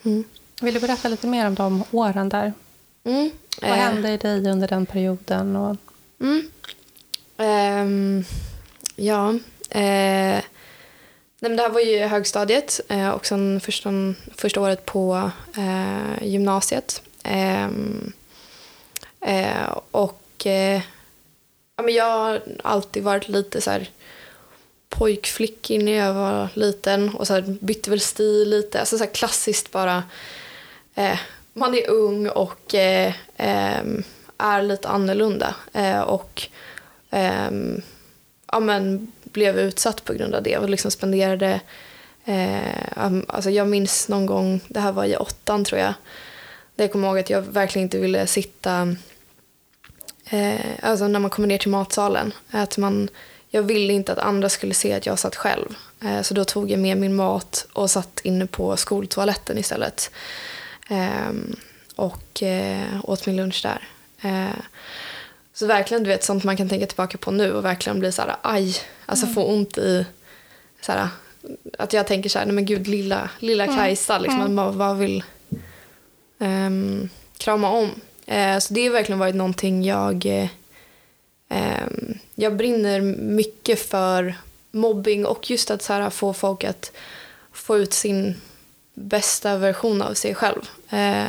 Mm. 0.09 0.25
Vill 0.61 0.75
du 0.75 0.81
berätta 0.81 1.09
lite 1.09 1.27
mer 1.27 1.47
om 1.47 1.55
de 1.55 1.85
åren 1.91 2.29
där? 2.29 2.53
Mm. 3.05 3.31
Vad 3.63 3.71
Eh, 3.71 3.77
hände 3.77 4.13
i 4.13 4.17
dig 4.17 4.51
under 4.51 4.69
den 4.69 4.87
perioden? 4.87 5.57
Och... 5.57 5.77
Mm. 6.21 6.51
Ehm, 7.37 8.25
ja. 8.97 9.29
Eh, 9.71 10.43
nej 11.41 11.57
det 11.57 11.63
här 11.63 11.69
var 11.71 11.81
ju 11.81 11.99
högstadiet 11.99 12.81
eh, 12.89 13.09
och 13.09 13.27
sen 13.27 13.61
första, 13.61 13.91
första 14.37 14.61
året 14.61 14.85
på 14.87 15.31
eh, 15.57 16.23
gymnasiet. 16.29 17.03
Eh, 17.23 17.69
och 19.91 20.23
ja, 21.77 21.83
men 21.83 21.95
jag 21.95 22.19
har 22.19 22.43
alltid 22.65 23.03
varit 23.03 23.29
lite 23.29 23.61
så 23.61 23.71
här 23.71 23.91
pojkflickig 24.89 25.85
när 25.85 25.93
jag 25.93 26.15
var 26.15 26.49
liten 26.55 27.15
och 27.15 27.27
så 27.27 27.35
här 27.35 27.57
bytte 27.61 27.91
väl 27.91 28.01
stil 28.01 28.51
lite. 28.51 28.81
Alltså 28.81 28.99
så 28.99 29.05
här 29.05 29.11
klassiskt 29.11 29.71
bara. 29.71 30.03
Eh, 30.95 31.19
man 31.53 31.75
är 31.75 31.91
ung 31.91 32.29
och 32.29 32.75
eh, 32.75 33.13
eh, 33.37 33.83
är 34.39 34.63
lite 34.63 34.89
annorlunda. 34.89 35.55
Eh, 35.73 36.01
och 36.01 36.43
ehm, 37.11 37.83
ja, 38.53 38.61
men 38.61 39.13
blev 39.23 39.59
utsatt 39.59 40.05
på 40.05 40.13
grund 40.13 40.35
av 40.35 40.43
det 40.43 40.59
och 40.59 40.71
liksom 40.71 40.91
spenderade 40.91 41.61
eh, 42.25 43.19
alltså 43.29 43.51
jag 43.51 43.69
minns 43.69 44.09
någon 44.09 44.27
gång, 44.27 44.61
det 44.69 44.81
här 44.81 44.93
var 44.93 45.05
i 45.05 45.17
åttan 45.17 45.65
tror 45.65 45.81
jag, 45.81 45.95
där 46.77 46.85
jag 46.85 46.93
kommer 46.93 47.09
ihåg 47.09 47.19
att 47.19 47.31
jag 47.31 47.43
verkligen 47.43 47.87
inte 47.87 47.99
ville 47.99 48.27
sitta 48.27 48.97
eh, 50.31 50.61
alltså 50.83 51.09
när 51.09 51.21
man 51.21 51.31
kommer 51.31 51.49
ner 51.49 51.59
till 51.59 51.71
matsalen. 51.71 52.33
Att 52.51 52.79
man, 52.79 53.09
jag 53.51 53.63
ville 53.63 53.93
inte 53.93 54.13
att 54.13 54.19
andra 54.19 54.49
skulle 54.49 54.75
se 54.75 54.93
att 54.93 55.07
jag 55.07 55.19
satt 55.19 55.37
själv. 55.37 55.75
Eh, 56.01 56.23
så 56.23 56.35
då 56.35 56.45
tog 56.45 56.71
jag 56.71 56.81
med 56.81 56.99
min 56.99 57.17
mat 57.17 57.67
och 57.73 57.91
satt 57.91 58.21
inne 58.23 58.47
på 58.47 58.77
skoltoaletten 58.77 59.59
istället. 59.59 60.11
Ehm, 60.89 61.57
och 61.97 62.43
eh, 62.43 63.01
åt 63.03 63.27
min 63.27 63.37
lunch 63.37 63.63
där. 63.63 63.89
Eh, 64.23 64.59
så 65.55 65.67
verkligen 65.67 66.03
du 66.03 66.11
vet 66.11 66.25
sånt 66.25 66.45
man 66.45 66.57
kan 66.57 66.69
tänka 66.69 66.87
tillbaka 66.87 67.19
på 67.19 67.31
nu 67.31 67.53
och 67.53 67.65
verkligen 67.65 67.99
bli 67.99 68.13
så 68.13 68.23
här 68.23 68.37
aj, 68.43 68.77
alltså 69.07 69.27
få 69.27 69.45
ont 69.45 69.79
i 69.79 70.07
så 70.81 70.93
här, 70.93 71.09
att 71.79 71.93
jag 71.93 72.07
tänker 72.07 72.31
så 72.31 72.39
här, 72.39 72.47
nej 72.47 72.55
men 72.55 72.67
gud 72.67 72.87
lilla, 72.87 73.31
lilla 73.39 73.67
Kajsa 73.67 74.19
liksom, 74.19 74.41
att 74.41 74.51
man 74.51 74.79
bara 74.79 74.95
vill 74.95 75.25
ehm, 76.39 77.09
krama 77.39 77.71
om. 77.71 77.91
Så 78.61 78.75
det 78.75 78.87
har 78.87 78.91
verkligen 78.91 79.19
varit 79.19 79.35
någonting 79.35 79.85
jag 79.85 80.49
Ehm, 81.49 82.19
jag 82.35 82.57
brinner 82.57 83.01
mycket 83.01 83.79
för 83.79 84.35
mobbing 84.71 85.27
och 85.27 85.51
just 85.51 85.71
att 85.71 85.83
så 85.83 85.93
här, 85.93 86.11
få 86.11 86.33
folk 86.33 86.65
att 86.65 86.93
få 87.53 87.79
ut 87.79 87.93
sin 87.93 88.35
bästa 88.95 89.57
version 89.57 90.03
av 90.03 90.15
sig 90.15 90.35
själv. 90.35 90.69
Eh, 90.91 91.29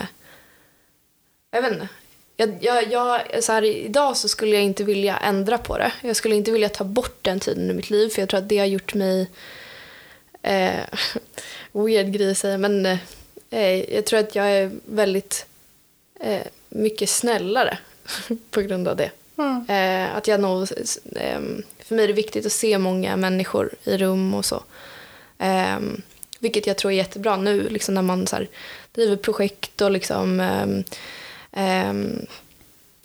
jag 1.52 1.62
vet 1.62 1.72
inte. 1.72 1.88
Jag, 2.36 2.58
jag, 2.62 2.92
jag, 2.92 3.44
så 3.44 3.52
här, 3.52 3.64
idag 3.64 4.18
så 4.18 4.28
skulle 4.28 4.56
jag 4.56 4.64
inte 4.64 4.84
vilja 4.84 5.18
ändra 5.18 5.58
på 5.58 5.78
det. 5.78 5.92
Jag 6.02 6.16
skulle 6.16 6.36
inte 6.36 6.52
vilja 6.52 6.70
ta 6.70 6.84
bort 6.84 7.18
den 7.22 7.40
tiden 7.40 7.70
i 7.72 7.74
mitt 7.74 7.90
liv 7.90 8.10
för 8.10 8.22
jag 8.22 8.30
tror 8.30 8.38
att 8.38 8.50
det 8.50 8.58
har 8.58 8.66
gjort 8.66 8.94
mig 8.94 9.30
eh, 10.42 10.80
weird 11.72 12.12
grej 12.12 12.32
att 12.32 12.38
säga 12.38 12.58
men 12.58 12.86
eh, 13.50 13.94
jag 13.96 14.06
tror 14.06 14.20
att 14.20 14.36
jag 14.36 14.52
är 14.52 14.72
väldigt 14.86 15.46
eh, 16.20 16.48
mycket 16.70 17.10
snällare 17.10 17.78
på 18.50 18.62
grund 18.62 18.88
av 18.88 18.96
det. 18.96 19.12
Eh, 19.67 20.15
att 20.15 20.28
jag 20.28 20.39
nog, 20.39 20.62
eh, 21.15 21.39
för 21.80 21.95
mig 21.95 22.04
är 22.04 22.08
det 22.08 22.13
viktigt 22.13 22.45
att 22.45 22.52
se 22.52 22.78
många 22.78 23.17
människor 23.17 23.71
i 23.84 23.97
rum 23.97 24.34
och 24.34 24.45
så. 24.45 24.63
Eh, 25.38 25.80
vilket 26.39 26.67
jag 26.67 26.78
tror 26.78 26.91
är 26.91 26.95
jättebra 26.95 27.38
nu 27.38 27.69
liksom 27.69 27.93
när 27.93 28.02
man 28.02 28.28
så 28.28 28.36
här, 28.36 28.47
driver 28.91 29.15
projekt 29.15 29.82
och 29.82 29.91
liksom 29.91 30.39
ehm, 30.39 30.84
ehm, 31.52 32.25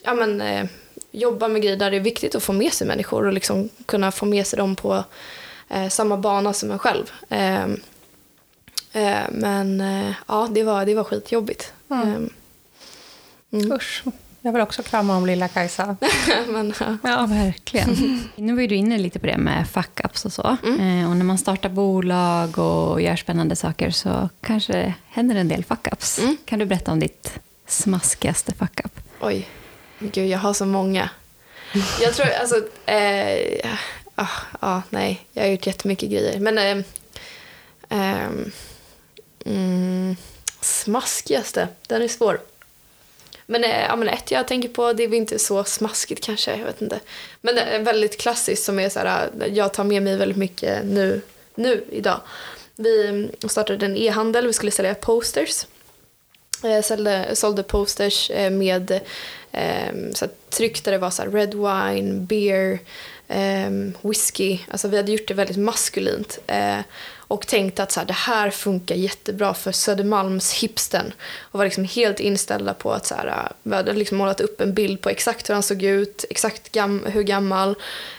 ja, 0.03 0.15
men, 0.15 0.41
eh, 0.41 0.67
jobbar 1.11 1.49
med 1.49 1.63
grejer 1.63 1.77
där 1.77 1.91
det 1.91 1.97
är 1.97 2.01
viktigt 2.01 2.35
att 2.35 2.43
få 2.43 2.53
med 2.53 2.73
sig 2.73 2.87
människor 2.87 3.27
och 3.27 3.33
liksom 3.33 3.69
kunna 3.87 4.13
få 4.13 4.27
med 4.27 4.47
sig 4.47 4.57
dem 4.57 4.77
på 4.77 5.05
eh, 5.69 5.89
samma 5.89 6.17
bana 6.17 6.53
som 6.53 6.71
en 6.71 6.79
själv. 6.79 7.13
Ehm, 7.29 7.81
men 9.31 9.83
ja, 10.29 10.49
det 10.51 10.63
var, 10.63 10.87
det 10.87 10.95
var 10.95 11.05
skitjobbigt. 11.05 11.73
Ehm, 11.91 12.31
Usch. 13.73 14.05
Jag 14.45 14.53
vill 14.53 14.63
också 14.63 14.83
krama 14.83 15.17
om 15.17 15.27
lilla 15.27 15.49
Kajsa. 15.49 15.97
men, 16.49 16.75
ja. 16.81 16.99
Ja, 17.03 17.27
verkligen. 17.27 18.21
Nu 18.37 18.55
var 18.55 18.61
ju 18.61 18.67
du 18.67 18.75
inne 18.75 18.99
lite 18.99 19.19
på 19.19 19.27
det 19.27 19.37
med 19.37 19.67
fuck-ups 19.67 20.27
och 20.27 20.33
så. 20.33 20.43
Eh, 20.43 21.11
och 21.11 21.17
när 21.17 21.25
man 21.25 21.39
startar 21.39 21.69
bolag 21.69 22.59
och 22.59 23.03
gör 23.03 23.17
spännande 23.17 23.57
saker 23.57 23.91
så 23.91 24.29
kanske 24.41 24.95
händer 25.09 25.35
en 25.35 25.49
del 25.49 25.65
fuck-ups. 25.65 26.21
Mm. 26.21 26.37
Kan 26.45 26.59
du 26.59 26.67
berätta 26.67 26.93
om 26.93 27.01
ditt 27.01 27.41
smaskigaste 27.67 28.53
fuck-up? 28.53 29.01
Oj, 29.21 29.49
gud 29.99 30.29
jag 30.29 30.39
har 30.39 30.53
så 30.53 30.67
många. 30.67 31.11
Jag 32.01 32.15
tror, 32.15 32.27
alltså, 32.41 32.57
eh, 32.87 33.71
ah, 34.15 34.29
ah, 34.61 34.83
nej, 34.91 35.27
jag 35.33 35.43
har 35.43 35.51
gjort 35.51 35.67
jättemycket 35.67 36.11
grejer. 36.11 36.41
Men 36.41 36.59
eh, 36.59 36.85
ehm, 37.89 38.51
mm, 39.47 40.17
smaskigaste, 40.61 41.69
den 41.87 42.03
är 42.03 42.09
svår. 42.09 42.41
Men, 43.47 43.65
eh, 43.65 43.85
ja, 43.89 43.97
men 43.97 44.09
ett 44.09 44.31
jag 44.31 44.49
tänker 44.49 44.69
på, 44.69 44.93
det 44.93 45.05
är 45.05 45.09
väl 45.09 45.19
inte 45.19 45.39
så 45.39 45.65
smaskigt 45.65 46.25
kanske, 46.25 46.57
jag 46.57 46.65
vet 46.65 46.83
inte. 46.83 47.01
Men 47.41 47.55
det 47.55 47.61
är 47.61 47.81
väldigt 47.81 48.21
klassiskt 48.21 48.65
som 48.65 48.79
är 48.79 48.89
så 48.89 48.99
här, 48.99 49.31
eh, 49.41 49.47
jag 49.47 49.73
tar 49.73 49.85
med 49.85 50.03
mig 50.03 50.17
väldigt 50.17 50.39
mycket 50.39 50.85
nu, 50.85 51.21
nu 51.55 51.85
idag. 51.91 52.21
Vi 52.77 53.09
mm, 53.09 53.31
startade 53.49 53.87
en 53.87 53.97
e-handel, 53.97 54.47
vi 54.47 54.53
skulle 54.53 54.73
sälja 54.73 54.95
posters. 54.95 55.67
Jag 56.63 56.85
sålde, 56.85 57.37
sålde 57.37 57.63
posters 57.63 58.31
med 58.51 58.91
eh, 59.53 59.95
så 60.15 60.25
här, 60.25 60.33
tryck 60.51 60.85
där 60.85 60.93
det 60.93 60.99
var 60.99 61.11
så 61.11 61.23
här 61.23 61.31
red 61.31 61.55
wine, 61.55 62.21
beer, 62.21 62.79
eh, 63.29 63.71
whisky. 64.09 64.59
Alltså 64.71 64.89
vi 64.89 64.97
hade 64.97 65.13
gjort 65.13 65.29
det 65.29 65.35
väldigt 65.35 65.57
maskulint. 65.57 66.39
Och 67.29 67.47
tänkte 67.47 67.83
att 67.83 67.93
så 67.93 68.01
här, 68.01 68.07
det 68.07 68.13
här 68.13 68.51
funkar 68.51 68.95
jättebra 68.95 69.55
för 69.55 69.73
Södermalms 69.73 70.53
hipsten. 70.53 71.13
Och 71.39 71.59
var 71.59 71.65
liksom 71.65 71.85
helt 71.85 72.21
inställda 72.21 72.75
på 72.75 72.93
att 72.93 73.07
så 73.07 73.15
här, 73.15 73.53
vi 73.63 73.75
hade 73.75 73.93
liksom 73.93 74.19
målat 74.19 74.41
upp 74.41 74.61
en 74.61 74.75
bild 74.75 75.01
på 75.01 75.09
exakt 75.09 75.49
hur 75.49 75.55
han 75.55 75.63
såg 75.63 75.83
ut, 75.83 76.25
exakt 76.31 76.73
gam 76.73 77.07
hur 77.07 77.23
gammal. 77.23 77.75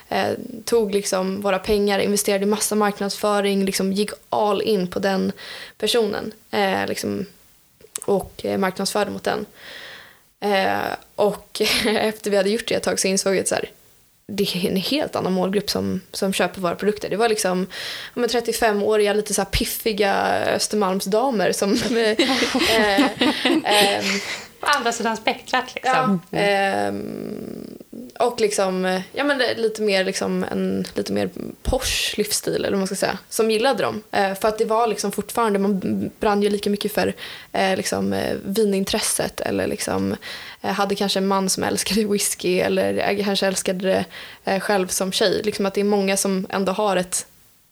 Eh, 0.10 0.32
tog 0.65 0.94
liksom 0.94 1.41
våra 1.41 1.60
pengar, 1.60 2.00
investerade 2.00 2.44
i 2.44 2.48
massa 2.48 2.76
marknadsföring, 2.76 3.65
liksom 3.65 3.94
gick 3.94 4.10
all 4.30 4.62
in 4.62 4.88
på 4.88 5.00
den 5.00 5.32
personen. 5.78 6.32
Eh, 6.52 6.88
liksom, 6.88 7.26
och 8.06 8.46
eh, 8.46 8.58
marknadsförde 8.58 9.12
mot 9.12 9.24
den. 9.24 9.46
Eh, 10.39 10.96
och 11.15 11.62
efter 11.86 12.32
vi 12.32 12.38
hade 12.38 12.50
gjort 12.50 12.68
det 12.68 12.76
ett 12.76 12.84
tag 12.84 13.00
så 13.00 13.08
insåg 13.08 13.36
jag 13.36 13.41
att 13.41 13.48
så 13.48 13.56
här, 13.56 13.70
det 14.28 14.56
är 14.56 14.70
en 14.70 14.76
helt 14.76 15.16
annan 15.16 15.34
målgrupp 15.34 15.70
som, 15.70 16.02
som 16.12 16.34
köper 16.34 16.62
våra 16.62 16.76
produkter. 16.76 17.10
Det 17.10 17.18
var 17.18 17.30
liksom 17.30 17.68
ja, 18.14 18.22
men 18.22 18.30
35-åriga, 18.30 19.14
lite 19.14 19.34
så 19.34 19.46
piffiga 19.46 20.14
Östermalmsdamer 20.56 21.52
som... 21.52 21.74
eh, 21.96 23.06
eh, 23.98 24.04
På 24.60 24.68
andra 24.68 24.92
sidan 24.92 25.18
spektrat 25.18 25.64
Ja, 25.68 25.76
liksom. 25.76 26.22
ehm, 26.32 27.78
och 28.20 28.42
liksom, 28.42 28.86
eh, 28.86 29.02
ja 29.14 29.24
men 29.24 29.38
lite 29.38 29.82
mer 29.82 30.04
liksom 30.04 30.44
en 30.52 30.86
lite 30.96 31.14
mer 31.14 31.30
Porsche 31.64 32.18
livsstil 32.18 32.56
eller 32.56 32.72
vad 32.72 32.78
man 32.78 32.88
ska 32.88 32.96
säga, 32.96 33.18
som 33.30 33.52
gillade 33.52 33.84
dem. 33.84 34.04
Eh, 34.12 34.34
för 34.34 34.48
att 34.48 34.58
det 34.58 34.66
var 34.66 34.88
liksom 34.88 35.12
fortfarande, 35.12 35.60
man 35.60 36.12
brann 36.20 36.42
ju 36.42 36.50
lika 36.50 36.70
mycket 36.70 36.94
för 36.94 37.14
eh, 37.52 37.78
liksom 37.78 38.14
eh, 38.14 38.36
vinintresset 38.46 39.42
eller 39.42 39.68
liksom 39.68 40.12
eh, 40.12 40.18
Eh, 40.65 40.73
hade 40.73 40.95
kanske 40.95 41.19
en 41.19 41.28
man 41.28 41.49
som 41.49 41.63
älskade 41.63 42.06
whisky 42.06 42.60
eller 42.60 42.93
jag 42.93 43.25
kanske 43.25 43.47
älskade 43.47 43.88
det 43.88 44.06
eh, 44.51 44.60
själv 44.60 44.88
som 44.88 45.12
tjej. 45.12 45.41
Liksom 45.43 45.65
att 45.65 45.73
det 45.73 45.82
är 45.82 45.86
många 45.86 46.17
som 46.17 46.47
ändå 46.49 46.71
har 46.71 46.97
ett 46.97 47.28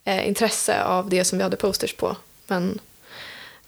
intresse 0.06 0.84
av 0.84 1.08
det 1.08 1.24
som 1.24 1.38
vi 1.38 1.44
hade 1.44 1.56
posters 1.56 1.94
på. 1.94 2.16
Men 2.46 2.80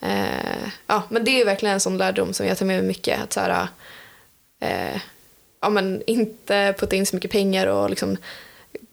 Eh, 0.00 0.68
ja, 0.86 1.02
men 1.08 1.24
det 1.24 1.40
är 1.40 1.44
verkligen 1.44 1.74
en 1.74 1.80
sån 1.80 1.98
lärdom 1.98 2.32
som 2.32 2.46
jag 2.46 2.58
tar 2.58 2.66
med 2.66 2.78
mig 2.78 2.86
mycket. 2.86 3.22
Att 3.22 3.32
så 3.32 3.40
här, 3.40 3.68
eh, 4.60 5.00
ja, 5.60 5.68
men 5.68 6.02
inte 6.06 6.74
putta 6.78 6.96
in 6.96 7.06
så 7.06 7.16
mycket 7.16 7.30
pengar 7.30 7.66
och 7.66 7.90
liksom 7.90 8.16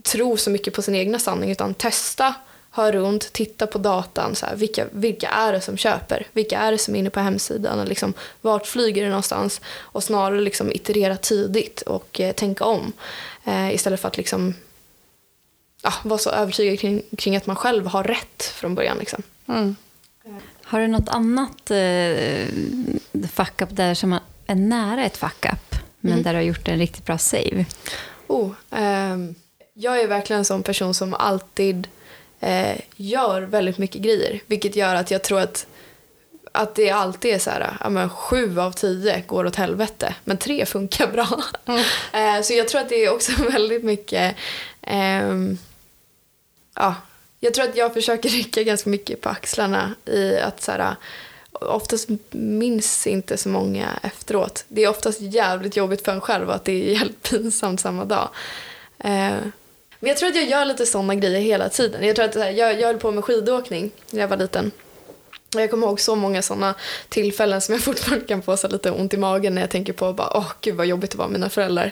tro 0.04 0.38
så 0.38 0.50
mycket 0.50 0.74
på 0.74 0.82
sin 0.82 0.96
egna 0.96 1.20
sanning 1.20 1.52
utan 1.52 1.74
testa, 1.74 2.34
ha 2.76 2.92
runt, 2.92 3.34
titta 3.34 3.68
på 3.68 3.78
datan. 3.78 4.36
Så 4.36 4.46
här, 4.46 4.56
vilka, 4.56 4.86
vilka 4.92 5.30
är 5.30 5.54
det 5.54 5.62
som 5.62 5.78
köper? 5.78 6.28
Vilka 6.34 6.60
är 6.60 6.72
det 6.72 6.78
som 6.78 6.96
är 6.96 7.00
inne 7.00 7.10
på 7.10 7.20
hemsidan? 7.20 7.80
Och 7.80 7.88
liksom, 7.88 8.14
vart 8.42 8.68
flyger 8.68 9.04
det 9.04 9.10
någonstans? 9.10 9.62
Och 9.80 10.04
snarare 10.04 10.42
liksom 10.42 10.72
iterera 10.72 11.18
tidigt 11.18 11.82
och 11.82 12.20
eh, 12.20 12.34
tänka 12.34 12.66
om. 12.66 12.94
Eh, 13.46 13.74
istället 13.74 14.00
för 14.00 14.08
att 14.08 14.18
liksom 14.18 14.54
ja, 15.82 15.94
vara 16.04 16.20
så 16.20 16.30
övertygad 16.30 16.80
kring, 16.80 17.02
kring 17.18 17.36
att 17.36 17.46
man 17.46 17.56
själv 17.56 17.88
har 17.88 18.04
rätt 18.04 18.44
från 18.44 18.76
början. 18.76 18.98
Liksom. 18.98 19.24
Mm. 19.48 19.76
Har 20.64 20.80
du 20.80 20.88
något 20.88 21.10
annat 21.10 21.72
eh, 21.72 22.48
fuck-up 23.32 23.70
där 23.72 23.94
som 23.94 24.20
är 24.48 24.56
nära 24.56 25.06
ett 25.06 25.18
fuck-up, 25.18 25.76
men 26.00 26.12
Mm. 26.12 26.24
där 26.24 26.32
du 26.34 26.38
har 26.38 26.44
gjort 26.44 26.68
en 26.68 26.78
riktigt 26.78 27.06
bra 27.06 27.18
save? 27.18 27.66
Oh, 28.28 28.52
ehm, 28.72 29.36
jag 29.74 30.02
är 30.02 30.08
verkligen 30.08 30.38
en 30.38 30.46
sån 30.46 30.64
person 30.64 30.94
som 30.94 31.14
alltid 31.14 31.88
eh, 32.44 32.78
gör 32.96 33.42
väldigt 33.42 33.78
mycket 33.78 34.02
grejer. 34.02 34.42
Vilket 34.48 34.76
gör 34.76 34.96
att 34.96 35.12
jag 35.12 35.24
tror 35.24 35.40
att, 35.40 35.68
att 36.52 36.76
det 36.76 36.90
alltid 36.90 37.34
är 37.34 37.40
så 37.40 37.50
här, 37.50 37.78
ja, 37.80 37.90
men 37.90 38.10
sju 38.10 38.60
av 38.60 38.72
tio 38.72 39.24
går 39.28 39.46
åt 39.46 39.56
helvete, 39.56 40.16
men 40.24 40.38
tre 40.38 40.66
funkar 40.66 41.08
bra. 41.08 41.28
Eh, 42.14 42.42
så 42.42 42.54
jag 42.54 42.68
tror 42.68 42.82
att 42.82 42.90
det 42.90 43.06
är 43.06 43.14
också 43.14 43.32
väldigt 43.52 43.84
mycket, 43.84 44.36
ehm, 44.82 45.58
ja, 46.76 46.96
jag 47.40 47.54
tror 47.54 47.66
att 47.66 47.78
jag 47.78 47.94
försöker 47.94 48.30
rycka 48.30 48.64
ganska 48.64 48.90
mycket 48.90 49.22
på 49.22 49.30
axlarna 49.30 49.94
i 50.06 50.38
att 50.38 50.62
så 50.62 50.72
här, 50.72 50.96
oftast 51.52 52.10
minns 52.32 53.08
inte 53.08 53.38
så 53.38 53.50
många 53.50 54.00
efteråt. 54.02 54.66
Det 54.68 54.84
är 54.84 54.90
oftast 54.90 55.22
jävligt 55.22 55.78
jobbigt 55.78 56.06
för 56.06 56.12
en 56.12 56.22
själv 56.22 56.50
att 56.50 56.66
det 56.66 56.72
är 56.72 56.94
jävligt 56.94 57.24
pinsamt 57.30 57.82
samma 57.82 58.06
dag. 58.06 58.30
Eh, 59.00 59.38
men 60.04 60.10
jag 60.10 60.18
tror 60.18 60.30
att 60.30 60.36
jag 60.36 60.46
gör 60.46 60.66
lite 60.66 60.86
sådana 60.86 61.16
grejer 61.16 61.42
hela 61.42 61.70
tiden. 61.70 62.08
Jag 62.08 62.16
tror 62.16 62.26
att 62.26 62.36
här, 62.36 62.50
jag, 62.50 62.80
jag 62.80 62.88
höll 62.88 62.98
på 62.98 63.12
med 63.12 63.24
skidåkning 63.24 63.92
när 64.10 64.22
jag 64.22 64.28
var 64.28 64.38
liten. 64.38 64.72
Och 65.56 65.62
jag 65.62 65.72
kommer 65.72 65.88
ihåg 65.88 66.00
så 66.00 66.16
många 66.16 66.42
sådana 66.42 66.76
tillfällen 67.10 67.62
som 67.62 67.74
jag 67.74 67.84
fortfarande 67.84 68.26
kan 68.26 68.42
få 68.42 68.58
så 68.58 68.68
lite 68.68 68.92
ont 68.92 69.14
i 69.14 69.18
magen 69.18 69.56
när 69.56 69.62
jag 69.62 69.70
tänker 69.70 69.94
på 69.94 70.14
bara, 70.14 70.38
åh 70.38 70.52
gud 70.62 70.76
vad 70.76 70.86
jobbigt 70.86 71.12
det 71.12 71.18
var 71.18 71.26
med 71.26 71.34
mina 71.34 71.50
föräldrar. 71.50 71.86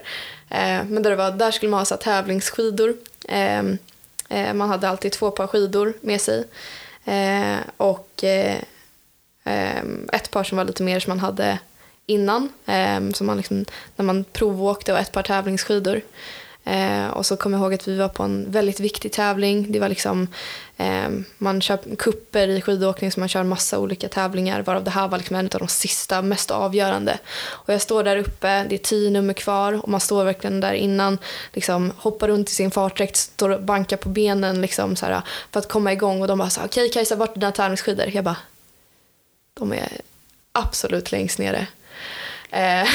Eh, 0.49 0.83
men 0.87 1.03
där, 1.03 1.09
det 1.09 1.15
var, 1.15 1.31
där 1.31 1.51
skulle 1.51 1.69
man 1.69 1.79
ha 1.79 1.85
så 1.85 1.93
här, 1.93 2.01
tävlingsskidor. 2.01 2.95
Eh, 3.29 3.59
eh, 4.29 4.53
man 4.53 4.69
hade 4.69 4.89
alltid 4.89 5.11
två 5.11 5.31
par 5.31 5.47
skidor 5.47 5.93
med 6.01 6.21
sig. 6.21 6.47
Eh, 7.05 7.57
och 7.77 8.23
eh, 8.23 8.57
ehm, 9.43 10.09
ett 10.13 10.31
par 10.31 10.43
som 10.43 10.57
var 10.57 10.65
lite 10.65 10.83
mer 10.83 10.99
som 10.99 11.11
man 11.11 11.19
hade 11.19 11.59
innan, 12.05 12.49
ehm, 12.65 13.13
som 13.13 13.27
man 13.27 13.37
liksom, 13.37 13.65
när 13.95 14.05
man 14.05 14.23
provåkte 14.23 14.93
och 14.93 14.99
ett 14.99 15.11
par 15.11 15.23
tävlingsskidor. 15.23 16.01
Eh, 16.63 17.07
och 17.07 17.25
så 17.25 17.37
kommer 17.37 17.57
jag 17.57 17.63
ihåg 17.63 17.73
att 17.73 17.87
vi 17.87 17.97
var 17.97 18.07
på 18.07 18.23
en 18.23 18.51
väldigt 18.51 18.79
viktig 18.79 19.11
tävling. 19.11 19.71
Det 19.71 19.79
var 19.79 19.89
liksom, 19.89 20.27
eh, 20.77 21.09
man 21.37 21.61
kör 21.61 21.95
kupper 21.95 22.47
i 22.47 22.61
skidåkning 22.61 23.11
så 23.11 23.19
man 23.19 23.29
kör 23.29 23.43
massa 23.43 23.79
olika 23.79 24.09
tävlingar 24.09 24.61
varav 24.61 24.83
det 24.83 24.91
här 24.91 25.07
var 25.07 25.17
liksom 25.17 25.35
en 25.35 25.45
av 25.45 25.59
de 25.59 25.67
sista, 25.67 26.21
mest 26.21 26.51
avgörande. 26.51 27.19
Och 27.43 27.73
jag 27.73 27.81
står 27.81 28.03
där 28.03 28.17
uppe, 28.17 28.63
det 28.69 28.75
är 28.75 28.77
tio 28.77 29.09
nummer 29.09 29.33
kvar 29.33 29.83
och 29.83 29.89
man 29.89 29.99
står 29.99 30.23
verkligen 30.23 30.59
där 30.59 30.73
innan, 30.73 31.17
liksom, 31.53 31.91
hoppar 31.97 32.27
runt 32.27 32.49
i 32.49 32.53
sin 32.53 32.71
fartdräkt, 32.71 33.15
står 33.15 33.49
och 33.49 33.61
bankar 33.61 33.97
på 33.97 34.09
benen 34.09 34.61
liksom, 34.61 34.95
så 34.95 35.05
här, 35.05 35.21
för 35.51 35.59
att 35.59 35.69
komma 35.69 35.93
igång 35.93 36.21
och 36.21 36.27
de 36.27 36.37
bara 36.37 36.49
så 36.49 36.59
här, 36.59 36.67
okej 36.67 36.89
Kajsa, 36.89 37.15
vart 37.15 37.35
är 37.35 37.39
dina 37.39 37.51
tävlingsskidor? 37.51 38.09
Jag 38.13 38.23
bara, 38.23 38.37
de 39.53 39.73
är 39.73 40.01
absolut 40.51 41.11
längst 41.11 41.39
nere. 41.39 41.67
Eh, 42.49 42.87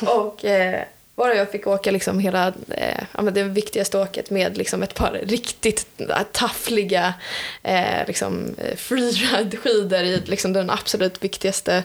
och 0.08 0.44
eh, 0.44 0.84
bara 1.18 1.34
jag 1.34 1.50
fick 1.50 1.66
åka 1.66 1.90
liksom 1.90 2.18
hela 2.18 2.52
eh, 2.68 3.04
ja, 3.12 3.22
det 3.22 3.42
viktigaste 3.42 3.98
åket 3.98 4.30
med 4.30 4.56
liksom 4.56 4.82
ett 4.82 4.94
par 4.94 5.20
riktigt 5.22 5.86
äh, 5.98 6.22
taffliga 6.32 7.14
eh, 7.62 8.06
liksom, 8.06 8.54
eh, 8.58 8.76
freeride-skidor 8.76 10.00
i 10.00 10.22
liksom, 10.26 10.52
den 10.52 10.70
absolut 10.70 11.24
viktigaste 11.24 11.84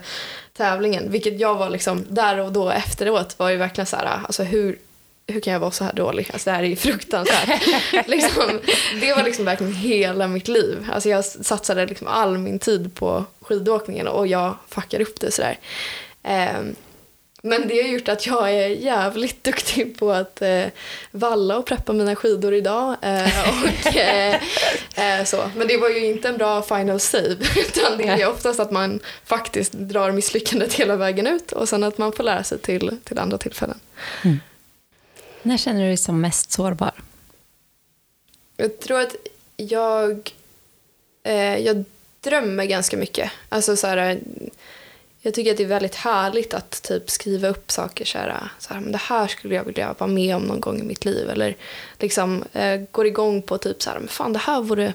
tävlingen. 0.57 1.11
Vilket 1.11 1.39
jag 1.39 1.55
var 1.55 1.69
liksom, 1.69 2.05
där 2.09 2.39
och 2.39 2.51
då 2.51 2.69
efteråt 2.69 3.39
var 3.39 3.49
ju 3.49 3.57
verkligen 3.57 3.85
så 3.85 3.95
här, 3.95 4.05
alltså 4.05 4.43
hur, 4.43 4.79
hur 5.27 5.39
kan 5.39 5.53
jag 5.53 5.59
vara 5.59 5.71
så 5.71 5.83
här 5.83 5.93
dålig? 5.93 6.29
Alltså 6.33 6.49
det 6.49 6.55
här 6.55 6.63
är 6.63 6.67
ju 6.67 6.75
fruktansvärt. 6.75 7.61
liksom, 8.07 8.59
det 9.01 9.13
var 9.13 9.23
liksom 9.23 9.45
verkligen 9.45 9.73
hela 9.73 10.27
mitt 10.27 10.47
liv. 10.47 10.87
Alltså 10.91 11.09
jag 11.09 11.25
satsade 11.25 11.85
liksom 11.85 12.07
all 12.07 12.37
min 12.37 12.59
tid 12.59 12.95
på 12.95 13.25
skidåkningen 13.41 14.07
och 14.07 14.27
jag 14.27 14.57
fuckar 14.69 15.01
upp 15.01 15.19
det 15.19 15.31
sådär. 15.31 15.59
Ehm, 16.23 16.75
men 17.45 17.67
det 17.67 17.81
har 17.81 17.89
gjort 17.89 18.07
att 18.07 18.25
jag 18.25 18.51
är 18.53 18.67
jävligt 18.67 19.43
duktig 19.43 19.99
på 19.99 20.11
att 20.11 20.41
eh, 20.41 20.65
valla 21.11 21.57
och 21.57 21.65
preppa 21.65 21.93
mina 21.93 22.15
skidor 22.15 22.53
idag. 22.53 22.95
Eh, 23.01 23.49
och, 23.63 23.95
eh, 23.95 24.41
eh, 24.95 25.25
så. 25.25 25.51
Men 25.55 25.67
det 25.67 25.77
var 25.77 25.89
ju 25.89 26.05
inte 26.05 26.29
en 26.29 26.37
bra 26.37 26.61
final 26.61 26.99
save. 26.99 27.37
Utan 27.57 27.97
det 27.97 28.07
är 28.07 28.29
oftast 28.29 28.59
att 28.59 28.71
man 28.71 28.99
faktiskt 29.25 29.73
drar 29.73 30.11
misslyckandet 30.11 30.73
hela 30.73 30.95
vägen 30.95 31.27
ut 31.27 31.51
och 31.51 31.69
sen 31.69 31.83
att 31.83 31.97
man 31.97 32.13
får 32.13 32.23
lära 32.23 32.43
sig 32.43 32.59
till, 32.59 32.97
till 33.03 33.19
andra 33.19 33.37
tillfällen. 33.37 33.79
När 35.41 35.57
känner 35.57 35.81
du 35.81 35.87
dig 35.87 35.97
som 35.97 36.21
mest 36.21 36.51
sårbar? 36.51 36.93
Jag 38.57 38.79
tror 38.79 38.99
att 38.99 39.15
jag, 39.57 40.31
eh, 41.23 41.57
jag 41.57 41.83
drömmer 42.21 42.65
ganska 42.65 42.97
mycket. 42.97 43.31
Alltså 43.49 43.75
så 43.75 43.87
här, 43.87 44.19
jag 45.25 45.33
tycker 45.33 45.51
att 45.51 45.57
det 45.57 45.63
är 45.63 45.67
väldigt 45.67 45.95
härligt 45.95 46.53
att 46.53 46.81
typ 46.83 47.09
skriva 47.09 47.47
upp 47.47 47.71
saker 47.71 48.05
så 48.05 48.17
här, 48.17 48.49
så 48.59 48.73
här 48.73 48.81
men 48.81 48.91
det 48.91 48.97
här 48.97 49.27
skulle 49.27 49.55
jag 49.55 49.63
vilja 49.63 49.95
vara 49.97 50.09
med 50.09 50.35
om 50.35 50.43
någon 50.43 50.59
gång 50.59 50.79
i 50.79 50.83
mitt 50.83 51.05
liv. 51.05 51.29
Eller 51.29 51.55
liksom 51.99 52.43
eh, 52.53 52.81
går 52.91 53.07
igång 53.07 53.41
på 53.41 53.57
typ 53.57 53.81
så 53.81 53.89
här, 53.89 53.99
men 53.99 54.07
fan 54.07 54.33
det 54.33 54.39
här 54.39 54.61
vore 54.61 54.93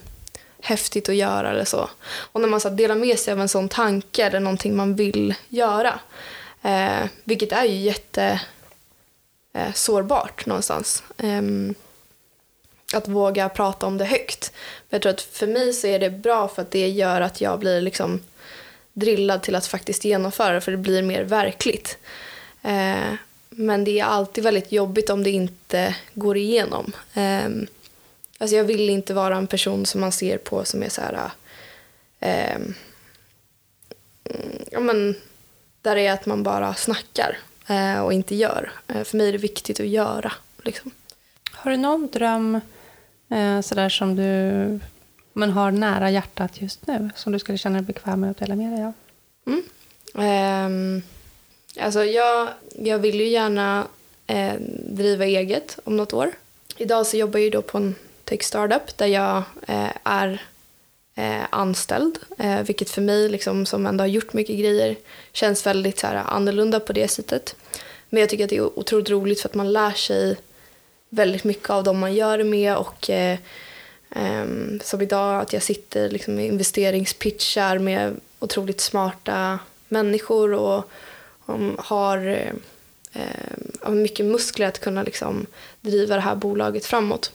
häftigt 0.61 1.09
att 1.09 1.14
göra 1.14 1.51
eller 1.51 1.64
så. 1.64 1.91
Och 2.33 2.41
när 2.41 2.49
man 2.49 2.61
så 2.61 2.69
här, 2.69 2.77
delar 2.77 2.95
med 2.95 3.19
sig 3.19 3.33
av 3.33 3.41
en 3.41 3.49
sån 3.49 3.69
tanke 3.69 4.25
eller 4.25 4.41
någonting 4.41 4.77
man 4.77 4.95
vill 4.97 5.35
göra. 5.49 6.01
Eh, 6.62 7.07
vilket 7.25 7.53
är 7.53 7.64
ju 7.64 7.77
jätte 7.77 8.41
eh, 9.55 9.73
sårbart 9.75 10.47
någonstans. 10.47 11.03
Eh, 11.17 11.43
att 12.95 13.09
våga 13.09 13.49
prata 13.49 13.87
om 13.87 13.99
det 13.99 14.05
högt. 14.05 14.53
Men 14.88 14.97
jag 14.97 15.03
tror 15.03 15.12
att 15.12 15.21
för 15.21 15.47
mig 15.47 15.73
så 15.73 15.87
är 15.87 15.99
det 15.99 16.11
bra 16.11 16.49
för 16.49 16.62
att 16.62 16.71
det 16.71 16.88
gör 16.88 17.21
att 17.21 17.41
jag 17.41 17.59
blir 17.59 17.81
liksom 17.81 18.21
drillad 18.99 19.43
till 19.43 19.55
att 19.55 19.67
faktiskt 19.67 20.05
genomföra 20.05 20.61
för 20.61 20.73
det 20.73 20.79
blir 20.79 21.03
mer 21.03 21.23
verkligt. 21.23 21.99
Eh, 22.63 23.15
men 23.51 23.85
det 23.85 24.01
är 24.01 24.05
alltid 24.05 24.45
väldigt 24.45 24.73
jobbigt 24.73 25.11
om 25.11 25.25
det 25.25 25.31
inte 25.31 25.97
går 26.15 26.37
igenom. 26.37 26.93
Eh, 27.15 27.49
alltså 28.39 28.57
jag 28.57 28.65
vill 28.65 28.91
inte 28.91 29.15
vara 29.15 29.37
en 29.37 29.47
person 29.47 29.87
som 29.87 30.01
man 30.01 30.13
ser 30.13 30.39
på 30.39 30.65
som 30.65 30.83
är 30.83 30.89
så 30.89 31.01
här... 31.01 31.31
Eh, 32.21 32.59
ja, 34.71 34.81
men, 34.81 35.15
där 35.83 35.95
det 35.95 36.07
är 36.07 36.13
att 36.13 36.27
man 36.27 36.43
bara 36.43 36.75
snackar 36.75 37.39
eh, 37.69 38.01
och 38.01 38.13
inte 38.13 38.35
gör. 38.35 38.73
Eh, 38.89 39.05
för 39.05 39.17
mig 39.17 39.29
är 39.29 39.33
det 39.33 39.39
viktigt 39.39 39.81
att 39.81 39.87
göra. 39.87 40.33
Liksom. 40.63 40.91
Har 41.53 41.71
du 41.71 41.77
någon 41.77 42.09
dröm 42.09 42.61
eh, 43.31 43.61
sådär 43.61 43.89
som 43.89 44.17
du 44.17 44.81
men 45.33 45.51
har 45.51 45.71
nära 45.71 46.11
hjärtat 46.11 46.61
just 46.61 46.87
nu 46.87 47.11
som 47.17 47.33
du 47.33 47.38
skulle 47.38 47.59
känna 47.59 47.79
dig 47.79 47.87
bekväm 47.87 48.21
med 48.21 48.31
att 48.31 48.38
dela 48.38 48.57
med 48.57 48.73
dig 48.73 48.85
av? 48.85 48.93
Mm. 49.47 49.62
Um, 50.14 51.03
alltså 51.81 52.05
jag, 52.05 52.49
jag 52.79 52.99
vill 52.99 53.21
ju 53.21 53.29
gärna 53.29 53.87
eh, 54.27 54.55
driva 54.88 55.25
eget 55.25 55.79
om 55.85 55.97
något 55.97 56.12
år. 56.12 56.31
Idag 56.77 57.07
så 57.07 57.17
jobbar 57.17 57.38
jag 57.38 57.45
ju 57.45 57.51
då 57.51 57.62
på 57.62 57.79
en 57.79 57.95
tech 58.25 58.43
startup 58.43 58.99
där 58.99 59.07
jag 59.07 59.43
eh, 59.67 59.91
är 60.05 60.43
eh, 61.14 61.45
anställd. 61.51 62.19
Eh, 62.38 62.62
vilket 62.62 62.91
för 62.91 63.03
mig 63.03 63.29
liksom, 63.29 63.67
som 63.67 63.87
ändå 63.87 64.03
har 64.03 64.09
gjort 64.09 64.33
mycket 64.33 64.59
grejer 64.59 64.97
känns 65.33 65.67
väldigt 65.67 65.99
så 65.99 66.07
här, 66.07 66.17
annorlunda 66.17 66.81
på 66.81 66.93
det 66.93 67.09
sättet. 67.09 67.57
Men 68.11 68.21
jag 68.21 68.29
tycker 68.29 68.45
att 68.45 68.51
det 68.51 68.57
är 68.57 68.79
otroligt 68.79 69.11
roligt 69.11 69.41
för 69.41 69.49
att 69.49 69.55
man 69.55 69.73
lär 69.73 69.93
sig 69.93 70.37
väldigt 71.09 71.45
mycket 71.45 71.71
av 71.71 71.85
dem 71.85 71.99
man 71.99 72.14
gör 72.14 72.38
det 72.38 72.45
med 72.45 72.77
och 72.77 73.11
eh, 73.11 73.38
Ehm, 74.11 74.68
um, 74.71 74.81
som 74.85 75.03
idag 75.03 75.40
att 75.40 75.53
jag 75.53 75.62
sitter 75.62 76.11
liksom 76.11 76.38
i 76.38 76.47
investeringspitchar 76.47 77.79
med 77.79 78.16
otroligt 78.38 78.81
smarta 78.81 79.59
människor 79.88 80.53
och 80.53 80.90
och 81.47 81.59
har 81.79 82.49
uh, 83.85 83.90
mycket 83.90 84.27
muskler 84.27 84.66
att 84.66 84.81
kunna 84.81 85.03
liksom 85.03 85.47
driva 85.81 86.14
det 86.14 86.21
här 86.21 86.35
bolaget 86.35 86.87
framåt. 86.87 87.33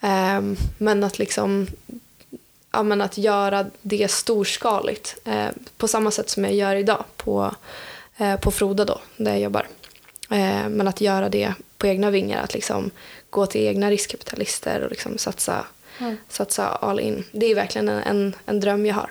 Um, 0.00 0.56
men 0.78 1.04
att 1.04 1.18
liksom 1.18 1.66
ja, 2.72 2.82
men 2.82 3.00
att 3.00 3.18
göra 3.18 3.66
det 3.82 4.10
storskaligt 4.10 5.16
eh, 5.24 5.48
på 5.76 5.88
samma 5.88 6.10
sätt 6.10 6.28
som 6.28 6.44
jag 6.44 6.54
gör 6.54 6.76
idag 6.76 7.04
på, 7.16 7.54
eh, 8.16 8.40
på 8.40 8.50
Froda 8.50 8.84
då, 8.84 9.00
där 9.16 9.30
jag 9.30 9.40
jobbar. 9.40 9.66
Eh, 10.30 10.68
men 10.68 10.88
att 10.88 11.00
göra 11.00 11.28
det 11.28 11.54
på 11.78 11.86
egna 11.86 12.10
vingar, 12.10 12.42
att 12.42 12.54
liksom 12.54 12.90
gå 13.30 13.46
till 13.46 13.66
egna 13.66 13.90
riskkapitalister 13.90 14.80
och 14.80 14.90
liksom 14.90 15.18
satsa 15.18 15.66
Mm. 15.98 16.16
satsa 16.28 16.68
all 16.68 17.00
in. 17.00 17.24
Det 17.32 17.46
är 17.46 17.54
verkligen 17.54 17.88
en, 17.88 18.02
en, 18.02 18.36
en 18.46 18.60
dröm 18.60 18.86
jag 18.86 18.94
har. 18.94 19.10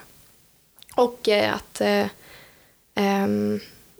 Och 0.96 1.30
eh, 1.30 1.56
att 1.56 1.82
eh, 1.82 2.06
eh, 2.96 3.28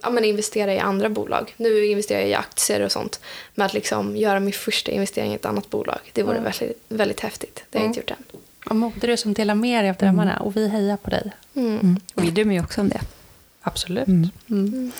ja, 0.02 0.10
men 0.10 0.24
investera 0.24 0.74
i 0.74 0.78
andra 0.78 1.08
bolag. 1.08 1.54
Nu 1.56 1.86
investerar 1.86 2.20
jag 2.20 2.28
i 2.28 2.34
aktier 2.34 2.80
och 2.80 2.92
sånt. 2.92 3.20
Men 3.54 3.66
att 3.66 3.74
liksom 3.74 4.16
göra 4.16 4.40
min 4.40 4.52
första 4.52 4.90
investering 4.90 5.32
i 5.32 5.34
ett 5.34 5.44
annat 5.44 5.70
bolag, 5.70 5.98
det 6.12 6.22
vore 6.22 6.38
mm. 6.38 6.44
väldigt, 6.44 6.84
väldigt 6.88 7.20
häftigt. 7.20 7.64
Det 7.70 7.78
har 7.78 7.84
jag 7.84 7.90
inte 7.90 8.00
gjort 8.00 8.10
än. 8.10 8.24
Och 8.66 8.76
moder 8.76 9.08
du 9.08 9.16
som 9.16 9.34
delar 9.34 9.54
med 9.54 9.84
dig 9.84 9.90
av 9.90 9.96
drömmarna 9.96 10.36
och 10.40 10.56
vi 10.56 10.68
hejar 10.68 10.96
på 10.96 11.10
dig. 11.10 11.32
Mm. 11.54 12.00
Och 12.14 12.24
vi 12.24 12.30
drömmer 12.30 12.54
ju 12.54 12.60
också 12.60 12.80
om 12.80 12.88
det. 12.88 13.00
Absolut. 13.62 14.08
Mm. 14.50 14.92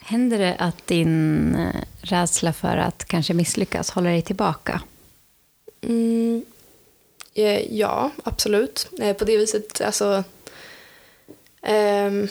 Händer 0.00 0.38
det 0.38 0.54
att 0.58 0.86
din 0.86 1.56
rädsla 2.00 2.52
för 2.52 2.76
att 2.76 3.04
kanske 3.04 3.34
misslyckas 3.34 3.90
håller 3.90 4.10
dig 4.10 4.22
tillbaka? 4.22 4.82
Mm, 5.82 6.36
eh, 6.36 6.55
Eh, 7.36 7.74
ja, 7.74 8.10
absolut. 8.24 8.88
Eh, 9.00 9.16
på 9.16 9.24
det 9.24 9.36
viset, 9.36 9.80
alltså... 9.80 10.24
Ehm, 11.62 12.28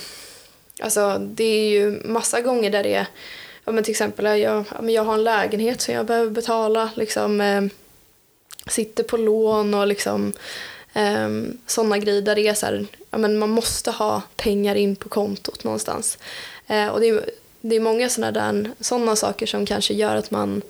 alltså, 0.80 1.18
det 1.20 1.44
är 1.44 1.70
ju 1.70 2.02
massa 2.06 2.42
gånger 2.42 2.70
där 2.70 2.84
det 2.84 2.94
är... 2.94 3.08
Ja, 3.66 3.72
men 3.72 3.84
till 3.84 3.92
exempel, 3.92 4.40
jag, 4.40 4.66
jag 4.84 5.04
har 5.04 5.14
en 5.14 5.24
lägenhet 5.24 5.82
som 5.82 5.94
jag 5.94 6.06
behöver 6.06 6.32
betala. 6.32 6.90
Liksom, 6.96 7.42
eh, 7.42 7.64
sitter 8.68 9.04
på 9.04 9.18
lån 9.18 9.74
och 9.74 9.88
liksom 9.88 10.34
eh, 10.94 11.30
sådana 11.68 11.98
grejer 11.98 12.22
där 12.22 12.36
det 12.36 12.48
är 12.48 12.54
så 12.54 12.66
här, 12.66 12.86
ja, 13.12 13.18
men 13.18 13.38
man 13.38 13.50
måste 13.50 13.92
ha 13.92 14.22
pengar 14.36 14.76
in 14.76 14.96
på 14.96 15.10
kontot 15.10 15.64
någonstans. 15.64 16.18
Eh, 16.68 16.88
och 16.88 17.00
det 17.00 17.10
är, 17.10 17.30
det 17.62 17.76
är 17.76 17.80
många 17.80 18.10
sådana 18.10 18.32
där, 18.32 18.72
sådana 18.80 19.16
saker 19.16 19.46
som 19.46 19.66
kanske 19.66 19.94
gör 19.94 20.16
att 20.16 20.32
man 20.32 20.62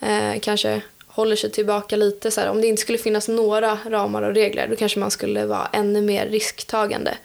eh, 0.00 0.40
kanske 0.40 0.82
håller 1.14 1.36
sig 1.36 1.50
tillbaka 1.50 1.96
lite. 1.96 2.30
Så 2.30 2.40
här, 2.40 2.48
om 2.50 2.60
det 2.60 2.66
inte 2.66 2.82
skulle 2.82 2.98
finnas 2.98 3.28
några 3.28 3.78
ramar 3.86 4.22
och 4.22 4.34
regler 4.34 4.68
då 4.68 4.76
kanske 4.76 5.00
man 5.00 5.10
skulle 5.10 5.46
vara 5.46 5.68
ännu 5.72 6.02
mer 6.02 6.26
risktagande. 6.26 7.18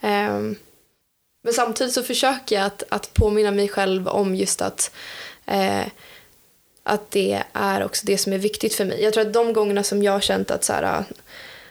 Um, 0.00 0.56
men 1.42 1.52
samtidigt 1.52 1.92
så 1.92 2.02
försöker 2.02 2.56
jag 2.56 2.64
att, 2.64 2.82
att 2.88 3.14
påminna 3.14 3.50
mig 3.50 3.68
själv 3.68 4.08
om 4.08 4.34
just 4.34 4.62
att 4.62 4.90
eh, 5.46 5.86
att 6.82 7.10
det 7.10 7.42
är 7.52 7.84
också 7.84 8.06
det 8.06 8.18
som 8.18 8.32
är 8.32 8.38
viktigt 8.38 8.74
för 8.74 8.84
mig. 8.84 9.02
Jag 9.02 9.12
tror 9.12 9.26
att 9.26 9.32
de 9.32 9.52
gångerna 9.52 9.82
som 9.82 10.02
jag 10.02 10.12
har 10.12 10.20
känt 10.20 10.50
att 10.50 10.64
så 10.64 10.72
här, 10.72 11.04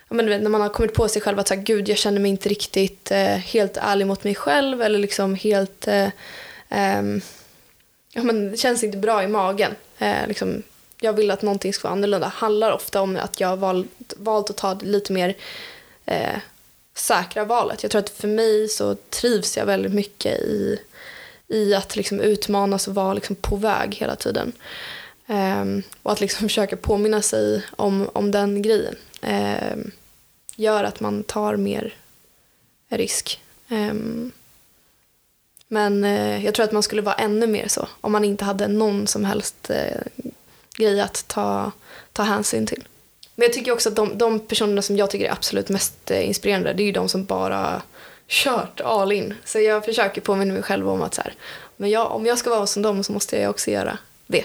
men 0.10 0.26
när 0.26 0.50
man 0.50 0.62
har 0.62 0.70
kommit 0.70 0.94
på 0.94 1.08
sig 1.08 1.22
själv 1.22 1.40
att 1.40 1.48
så 1.48 1.54
här, 1.54 1.62
gud 1.62 1.90
jag 1.90 1.98
känner 1.98 2.20
mig 2.20 2.32
inte 2.32 2.50
riktigt 2.50 3.12
eh, 3.12 3.36
helt 3.36 3.78
ärlig 3.78 4.08
mot 4.08 4.24
mig 4.24 4.36
själv 4.36 4.82
eller 4.82 5.00
liksom 5.00 5.36
helt 5.36 5.88
eh, 5.88 6.10
eh, 6.70 7.02
ja, 8.14 8.24
men 8.24 8.52
det 8.52 8.58
känns 8.58 8.84
inte 8.84 8.98
bra 8.98 9.24
i 9.24 9.28
magen. 9.28 9.72
Eh, 10.00 10.28
liksom, 10.28 10.64
jag 11.04 11.14
vill 11.14 11.32
att 11.32 11.42
någonting 11.42 11.74
ska 11.74 11.88
vara 11.88 11.98
annorlunda. 11.98 12.28
handlar 12.28 12.72
ofta 12.72 13.02
om 13.02 13.18
att 13.18 13.40
jag 13.40 13.48
har 13.48 13.58
valt, 13.58 14.14
valt 14.18 14.50
att 14.50 14.58
ta 14.58 14.74
det 14.74 14.86
lite 14.86 15.14
mer 15.14 15.36
eh, 16.06 16.38
säkra 16.96 17.46
valet. 17.46 17.84
Jag 17.84 17.92
tror 17.92 18.00
att 18.00 18.10
för 18.10 18.28
mig 18.28 18.68
så 18.70 18.96
trivs 18.96 19.58
jag 19.58 19.66
väldigt 19.66 19.94
mycket 19.94 20.40
i, 20.40 20.80
i 21.48 21.74
att 21.74 21.96
liksom 21.96 22.20
utmanas 22.20 22.88
och 22.88 22.96
vara 22.96 23.14
liksom 23.14 23.36
på 23.36 23.56
väg 23.56 23.96
hela 23.96 24.16
tiden. 24.16 24.52
Um, 25.28 25.84
och 26.04 26.12
att 26.12 26.22
liksom 26.22 26.40
försöka 26.50 26.78
påminna 26.78 27.22
sig 27.22 27.64
om, 27.76 28.10
om 28.14 28.32
den 28.32 28.62
grejen 28.62 28.96
um, 29.22 29.92
gör 30.56 30.84
att 30.84 31.00
man 31.00 31.24
tar 31.24 31.56
mer 31.56 31.94
risk. 32.90 33.42
Um, 33.70 34.32
men 35.68 36.04
uh, 36.04 36.46
jag 36.46 36.54
tror 36.54 36.64
att 36.64 36.72
man 36.72 36.84
skulle 36.84 37.02
vara 37.02 37.16
ännu 37.16 37.48
mer 37.48 37.68
så 37.68 37.88
om 38.02 38.12
man 38.12 38.26
inte 38.26 38.46
hade 38.46 38.68
någon 38.68 39.08
som 39.08 39.26
helst 39.26 39.70
uh, 39.70 40.32
grej 40.78 41.02
att 41.02 41.28
ta, 41.28 41.72
ta 42.14 42.24
hänsyn 42.24 42.66
till. 42.66 42.84
Men 43.36 43.44
jag 43.44 43.54
tycker 43.54 43.72
också 43.72 43.90
att 43.90 43.96
de, 43.96 44.18
de 44.18 44.40
personerna 44.40 44.82
som 44.82 44.98
jag 44.98 45.10
tycker 45.10 45.26
är 45.26 45.32
absolut 45.32 45.70
mest 45.70 46.12
uh, 46.12 46.28
inspirerande 46.28 46.74
det 46.74 46.84
är 46.84 46.86
ju 46.86 46.92
de 46.92 47.10
som 47.10 47.26
bara 47.26 47.82
kört 48.28 48.82
all 48.82 49.12
in. 49.12 49.34
Så 49.46 49.60
jag 49.60 49.86
försöker 49.86 50.22
påminna 50.22 50.54
mig 50.54 50.64
själv 50.64 50.90
om 50.90 51.02
att 51.02 51.14
så 51.14 51.22
här, 51.22 51.34
men 51.78 51.90
jag, 51.90 52.12
om 52.12 52.26
jag 52.26 52.38
ska 52.38 52.50
vara 52.50 52.68
som 52.68 52.82
dem 52.82 53.04
så 53.04 53.14
måste 53.14 53.38
jag 53.38 53.50
också 53.50 53.72
göra 53.72 53.98
det. 54.28 54.44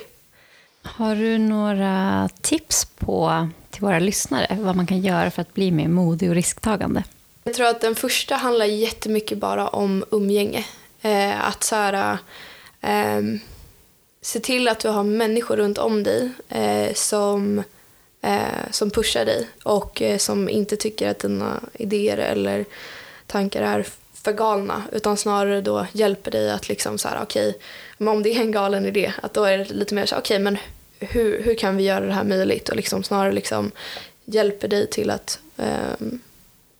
Har 0.83 1.17
du 1.17 1.39
några 1.39 2.29
tips 2.41 2.85
på 2.85 3.49
till 3.71 3.83
våra 3.83 3.99
lyssnare 3.99 4.57
vad 4.61 4.77
man 4.77 4.87
kan 4.87 5.01
göra 5.01 5.31
för 5.31 5.43
att 5.43 5.55
bli 5.55 5.71
mer 5.71 5.89
modig 5.89 6.29
och 6.29 6.35
risktagande? 6.35 7.05
Jag 7.45 7.55
tror 7.55 7.67
att 7.67 7.81
den 7.81 7.95
första 7.95 8.35
handlar 8.35 8.67
jättemycket 8.67 9.39
bara 9.39 9.69
om 9.69 10.05
umgänge. 10.11 10.65
Eh, 11.03 11.49
att 11.49 11.63
så 11.63 11.77
här, 11.77 12.19
eh, 12.81 13.23
se 14.29 14.41
till 14.41 14.69
att 14.69 14.81
du 14.81 14.89
har 14.89 15.05
människor 15.05 15.57
runt 15.57 15.79
om 15.79 16.03
dig 16.03 16.31
eh, 16.49 16.95
som, 16.95 17.63
eh, 18.21 18.71
som 18.71 18.91
pushar 18.91 19.25
dig 19.25 19.49
och 19.65 20.03
eh, 20.03 20.19
som 20.19 20.49
inte 20.49 20.77
tycker 20.77 21.11
att 21.11 21.19
dina 21.19 21.61
idéer 21.73 22.19
eller 22.19 22.65
tankar 23.27 23.63
är 23.63 23.87
för 24.13 24.33
galna 24.33 24.83
utan 24.93 25.17
snarare 25.17 25.61
då 25.61 25.87
hjälper 25.93 26.31
dig 26.31 26.51
att 26.51 26.69
liksom 26.69 26.99
så 26.99 27.09
här 27.09 27.23
okej, 27.23 27.49
okay, 27.49 28.09
om 28.09 28.23
det 28.23 28.35
är 28.35 28.41
en 28.41 28.53
galen 28.53 28.87
idé 28.87 29.13
att 29.23 29.35
då 29.35 29.45
är 29.45 29.59
det 29.59 29.71
lite 29.71 29.95
mer 29.95 30.07
så 30.07 30.17
okej 30.17 30.35
okay, 30.35 30.45
men 30.45 30.59
hur, 31.01 31.43
hur 31.43 31.55
kan 31.55 31.77
vi 31.77 31.85
göra 31.85 32.07
det 32.07 32.13
här 32.13 32.25
möjligt 32.25 32.69
och 32.69 32.77
liksom 32.77 33.03
snarare 33.03 33.33
liksom 33.33 33.71
hjälper 34.25 34.69
dig 34.69 34.87
till 34.87 35.11
att 35.11 35.39
eh, 35.57 36.07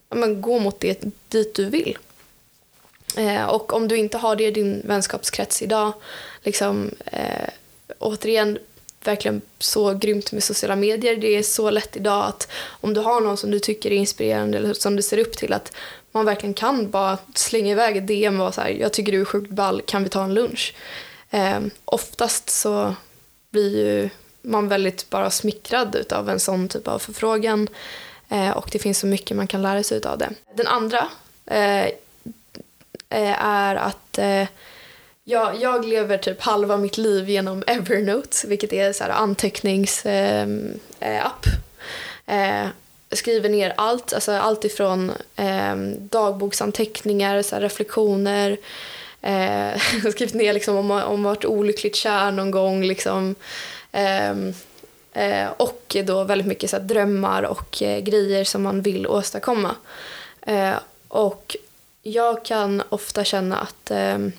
men 0.09 0.43
gå 0.43 0.59
mot 0.59 0.81
det 0.81 1.05
dit 1.29 1.55
du 1.55 1.65
vill. 1.65 1.99
Eh, 3.17 3.45
och 3.45 3.73
om 3.73 3.89
du 3.89 3.97
inte 3.97 4.19
har 4.19 4.37
det 4.37 4.45
i 4.45 4.51
din 4.51 4.83
vänskapskrets 4.85 5.63
idag, 5.63 5.93
liksom, 6.43 6.91
eh, 7.07 7.49
återigen 7.99 8.59
verkligen 9.05 9.41
så 9.59 9.95
grymt 9.95 10.33
med 10.33 10.43
sociala 10.43 10.77
medier. 10.77 11.17
Det 11.17 11.37
är 11.37 11.43
så 11.43 11.71
lätt 11.71 11.97
idag 11.97 12.25
att 12.25 12.49
om 12.69 12.95
du 12.95 13.01
har 13.01 13.21
någon 13.21 13.37
som 13.37 13.51
du 13.51 13.59
tycker 13.59 13.93
är 13.93 13.97
inspirerande 13.97 14.59
eller 14.59 14.75
som 14.75 14.97
du 14.97 15.03
ser 15.03 15.19
upp 15.19 15.37
till 15.37 15.53
att 15.53 15.73
man 16.13 16.25
verkligen 16.25 16.55
kan 16.55 16.91
bara 16.91 17.19
slänga 17.35 17.73
iväg 17.73 17.97
ett 17.97 18.07
DM 18.07 18.35
och 18.35 18.41
vara 18.41 18.53
så 18.53 18.61
här, 18.61 18.69
jag 18.69 18.93
tycker 18.93 19.13
du 19.13 19.21
är 19.21 19.25
sjukt 19.25 19.51
ball, 19.51 19.83
kan 19.87 20.03
vi 20.03 20.09
ta 20.09 20.25
en 20.25 20.35
lunch? 20.35 20.75
Eh, 21.31 21.61
oftast 21.85 22.51
så 22.51 22.95
blir 23.51 23.87
ju 23.87 24.09
man 24.43 24.69
väldigt 24.69 25.11
bara 25.11 25.31
smickrad 25.31 26.13
av 26.13 26.31
en 26.31 26.41
sån 26.41 26.69
typ 26.69 26.89
av 26.89 26.99
förfrågan 26.99 27.69
eh, 28.29 28.51
och 28.51 28.69
det 28.73 28.79
finns 28.79 28.99
så 28.99 29.07
mycket 29.07 29.37
man 29.37 29.47
kan 29.47 29.63
lära 29.63 29.83
sig 29.83 30.05
av 30.05 30.19
det. 30.19 30.31
Den 30.57 30.67
andra 30.67 31.09
eh, 31.47 31.85
eh 33.11 33.45
är 33.45 33.77
att 33.77 34.19
eh, 34.19 34.47
jag, 35.31 35.61
jag 35.61 35.85
lever 35.85 36.19
typ 36.19 36.41
halva 36.41 36.77
mitt 36.77 36.99
liv 36.99 37.29
genom 37.29 37.65
Evernote, 37.67 38.47
vilket 38.47 38.73
är 38.73 39.03
en 39.03 39.11
anteckningsapp. 39.11 40.07
Ehm, 40.07 40.79
eh, 42.27 42.63
eh, 42.63 42.69
jag 43.09 43.19
skriver 43.19 43.49
ner 43.49 43.75
allt, 43.77 44.13
alltså 44.13 44.33
allt 44.33 44.65
ifrån 44.65 45.13
eh, 45.37 45.77
dagboksanteckningar, 45.99 47.43
så 47.43 47.57
reflektioner, 47.57 48.59
Eh, 49.21 49.71
jag 49.95 50.01
har 50.03 50.11
skrivit 50.11 50.35
ner 50.35 50.53
liksom 50.53 50.77
om 50.77 50.87
man 50.87 51.23
varit 51.23 51.45
olyckligt 51.45 51.97
kär 51.97 52.31
någon 52.31 52.51
gång. 52.51 52.85
Liksom. 52.85 53.35
Eh, 53.93 54.31
eh, 55.13 55.49
och 55.57 55.97
då 56.05 56.25
väldigt 56.25 56.47
mycket 56.47 56.71
så 56.71 56.77
här, 56.77 56.85
drömmar 56.85 57.43
och 57.43 57.83
eh, 57.83 58.01
grejer 58.01 58.45
som 58.45 58.63
man 58.63 58.83
vill 58.83 59.07
åstadkomma. 59.07 59.75
Eh, 60.43 60.75
och 61.09 61.57
jag 62.03 62.45
kan 62.45 62.83
ofta 62.89 63.25
känna 63.25 63.57
att 63.57 63.91
ehm, 63.91 64.33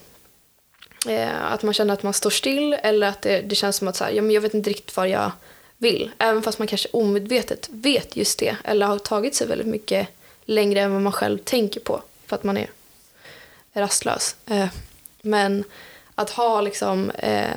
eh, 1.08 1.52
att 1.52 1.64
man 1.64 1.74
känner 1.74 1.94
att 1.94 2.04
man 2.04 2.14
står 2.14 2.30
still 2.30 2.74
eller 2.74 3.08
att 3.08 3.22
det, 3.22 3.42
det 3.42 3.56
känns 3.56 3.76
som 3.76 3.88
att 3.88 3.96
så 3.96 4.04
här, 4.04 4.12
ja, 4.12 4.22
men 4.22 4.32
jag 4.32 4.42
vet 4.42 4.54
inte 4.54 4.70
riktigt 4.70 4.98
vad 4.98 5.10
jag 5.10 5.32
vill. 5.78 6.12
Även 6.18 6.44
fast 6.44 6.60
man 6.60 6.68
kanske 6.68 6.90
omedvetet 6.94 7.68
vet 7.72 8.16
just 8.16 8.40
det 8.40 8.56
eller 8.64 8.86
har 8.86 9.00
tagit 9.00 9.36
sig 9.36 9.48
väldigt 9.48 9.68
mycket 9.68 10.08
längre 10.46 10.82
än 10.82 10.94
vad 10.94 11.02
man 11.02 11.14
själv 11.14 11.38
tänker 11.38 11.80
på 11.80 12.02
för 12.26 12.36
att 12.36 12.44
man 12.44 12.58
är 12.58 12.70
rastlös. 13.74 14.36
Eh, 14.46 14.68
men 15.22 15.64
att 16.16 16.30
ha 16.30 16.62
liksom 16.62 17.10
eh, 17.10 17.56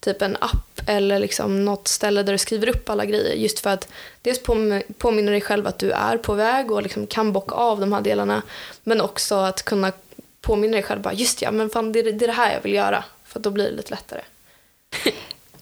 typ 0.00 0.22
en 0.22 0.36
app 0.40 0.80
eller 0.86 1.18
liksom 1.18 1.64
något 1.64 1.88
ställe 1.88 2.22
där 2.22 2.32
du 2.32 2.38
skriver 2.38 2.68
upp 2.68 2.90
alla 2.90 3.04
grejer 3.04 3.34
just 3.34 3.60
för 3.60 3.70
att 3.70 3.88
dels 4.22 4.40
påminna 4.98 5.30
dig 5.30 5.40
själv 5.40 5.66
att 5.66 5.78
du 5.78 5.90
är 5.90 6.18
på 6.18 6.34
väg 6.34 6.70
och 6.70 6.82
liksom 6.82 7.06
kan 7.06 7.32
bocka 7.32 7.54
av 7.54 7.80
de 7.80 7.92
här 7.92 8.00
delarna 8.00 8.42
men 8.82 9.00
också 9.00 9.34
att 9.34 9.62
kunna 9.62 9.92
påminna 10.44 10.72
dig 10.72 10.82
själv 10.82 11.00
bara 11.00 11.14
just 11.14 11.42
ja 11.42 11.50
men 11.50 11.70
fan 11.70 11.92
det, 11.92 11.98
är 11.98 12.12
det 12.12 12.32
här 12.32 12.52
jag 12.52 12.60
vill 12.60 12.74
göra 12.74 13.04
för 13.24 13.40
då 13.40 13.50
blir 13.50 13.64
det 13.64 13.76
lite 13.76 13.90
lättare. 13.90 14.20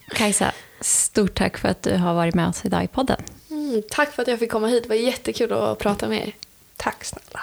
Kajsa, 0.08 0.52
stort 0.80 1.34
tack 1.34 1.58
för 1.58 1.68
att 1.68 1.82
du 1.82 1.96
har 1.96 2.14
varit 2.14 2.34
med 2.34 2.48
oss 2.48 2.64
idag 2.64 2.84
i 2.84 2.88
podden. 2.88 3.22
Mm, 3.50 3.82
tack 3.90 4.12
för 4.12 4.22
att 4.22 4.28
jag 4.28 4.38
fick 4.38 4.50
komma 4.50 4.66
hit, 4.66 4.82
det 4.82 4.88
var 4.88 4.96
jättekul 4.96 5.52
att 5.52 5.78
prata 5.78 6.08
med 6.08 6.28
er. 6.28 6.34
Tack 6.76 7.04
snälla. 7.04 7.40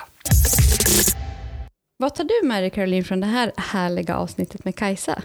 Vad 1.97 2.15
tar 2.15 2.23
du 2.23 2.47
med 2.47 2.63
dig 2.63 2.69
Caroline 2.69 3.03
från 3.03 3.19
det 3.19 3.27
här 3.27 3.51
härliga 3.57 4.15
avsnittet 4.15 4.65
med 4.65 4.75
Kajsa? 4.75 5.21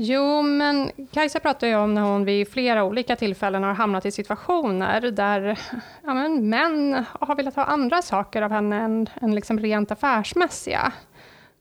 Jo, 0.00 0.42
men 0.42 0.90
Kajsa 1.12 1.40
pratar 1.40 1.66
ju 1.66 1.76
om 1.76 1.94
när 1.94 2.02
hon 2.02 2.24
vid 2.24 2.48
flera 2.48 2.84
olika 2.84 3.16
tillfällen 3.16 3.62
har 3.62 3.74
hamnat 3.74 4.06
i 4.06 4.10
situationer 4.10 5.00
där 5.00 5.58
ja, 6.04 6.14
men 6.14 6.48
män 6.48 7.04
har 7.12 7.36
velat 7.36 7.56
ha 7.56 7.64
andra 7.64 8.02
saker 8.02 8.42
av 8.42 8.50
henne 8.50 8.76
än, 8.76 9.08
än 9.20 9.34
liksom 9.34 9.58
rent 9.58 9.90
affärsmässiga. 9.90 10.92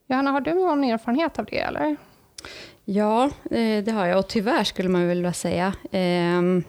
Johanna, 0.08 0.32
har 0.32 0.42
du 0.42 0.54
någon 0.54 0.84
erfarenhet 0.84 1.40
av 1.40 1.46
det? 1.46 1.60
eller? 1.60 1.96
Ja, 2.86 3.26
eh, 3.52 3.84
det 3.84 3.92
har 3.92 4.06
jag 4.06 4.20
och 4.20 4.28
tyvärr 4.28 4.64
skulle 4.64 4.90
man 4.90 5.08
vilja 5.08 5.34
säga. 5.34 5.74
Ehm, 5.92 6.64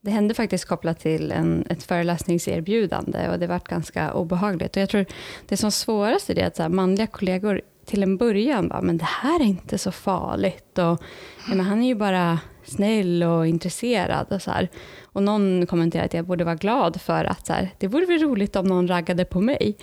det 0.00 0.10
hände 0.10 0.34
faktiskt 0.34 0.64
kopplat 0.64 1.00
till 1.00 1.32
en, 1.32 1.66
ett 1.70 1.82
föreläsningserbjudande 1.82 3.28
och 3.28 3.38
det 3.38 3.46
var 3.46 3.60
ganska 3.68 4.12
obehagligt. 4.12 4.76
Och 4.76 4.82
jag 4.82 4.88
tror 4.88 5.04
det 5.48 5.56
som 5.56 5.70
svårast 5.72 6.30
är 6.30 6.34
det 6.34 6.42
att 6.42 6.56
så 6.56 6.62
här, 6.62 6.70
manliga 6.70 7.06
kollegor 7.06 7.62
till 7.84 8.02
en 8.02 8.16
början 8.16 8.68
bara, 8.68 8.82
men 8.82 8.98
det 8.98 9.04
här 9.04 9.40
är 9.40 9.44
inte 9.44 9.78
så 9.78 9.92
farligt. 9.92 10.78
Och, 10.78 11.02
ja, 11.48 11.54
men 11.54 11.60
han 11.60 11.82
är 11.82 11.86
ju 11.86 11.94
bara 11.94 12.38
snäll 12.64 13.22
och 13.22 13.46
intresserad. 13.46 14.32
Och, 14.32 14.42
så 14.42 14.50
här 14.50 14.68
och 15.12 15.22
någon 15.22 15.66
kommenterade 15.66 16.06
att 16.06 16.14
jag 16.14 16.24
borde 16.24 16.44
vara 16.44 16.54
glad 16.54 17.00
för 17.00 17.24
att 17.24 17.46
så 17.46 17.52
här, 17.52 17.70
det 17.78 17.88
vore 17.88 18.06
väl 18.06 18.18
roligt 18.18 18.56
om 18.56 18.66
någon 18.66 18.88
raggade 18.88 19.24
på 19.24 19.40
mig. 19.40 19.76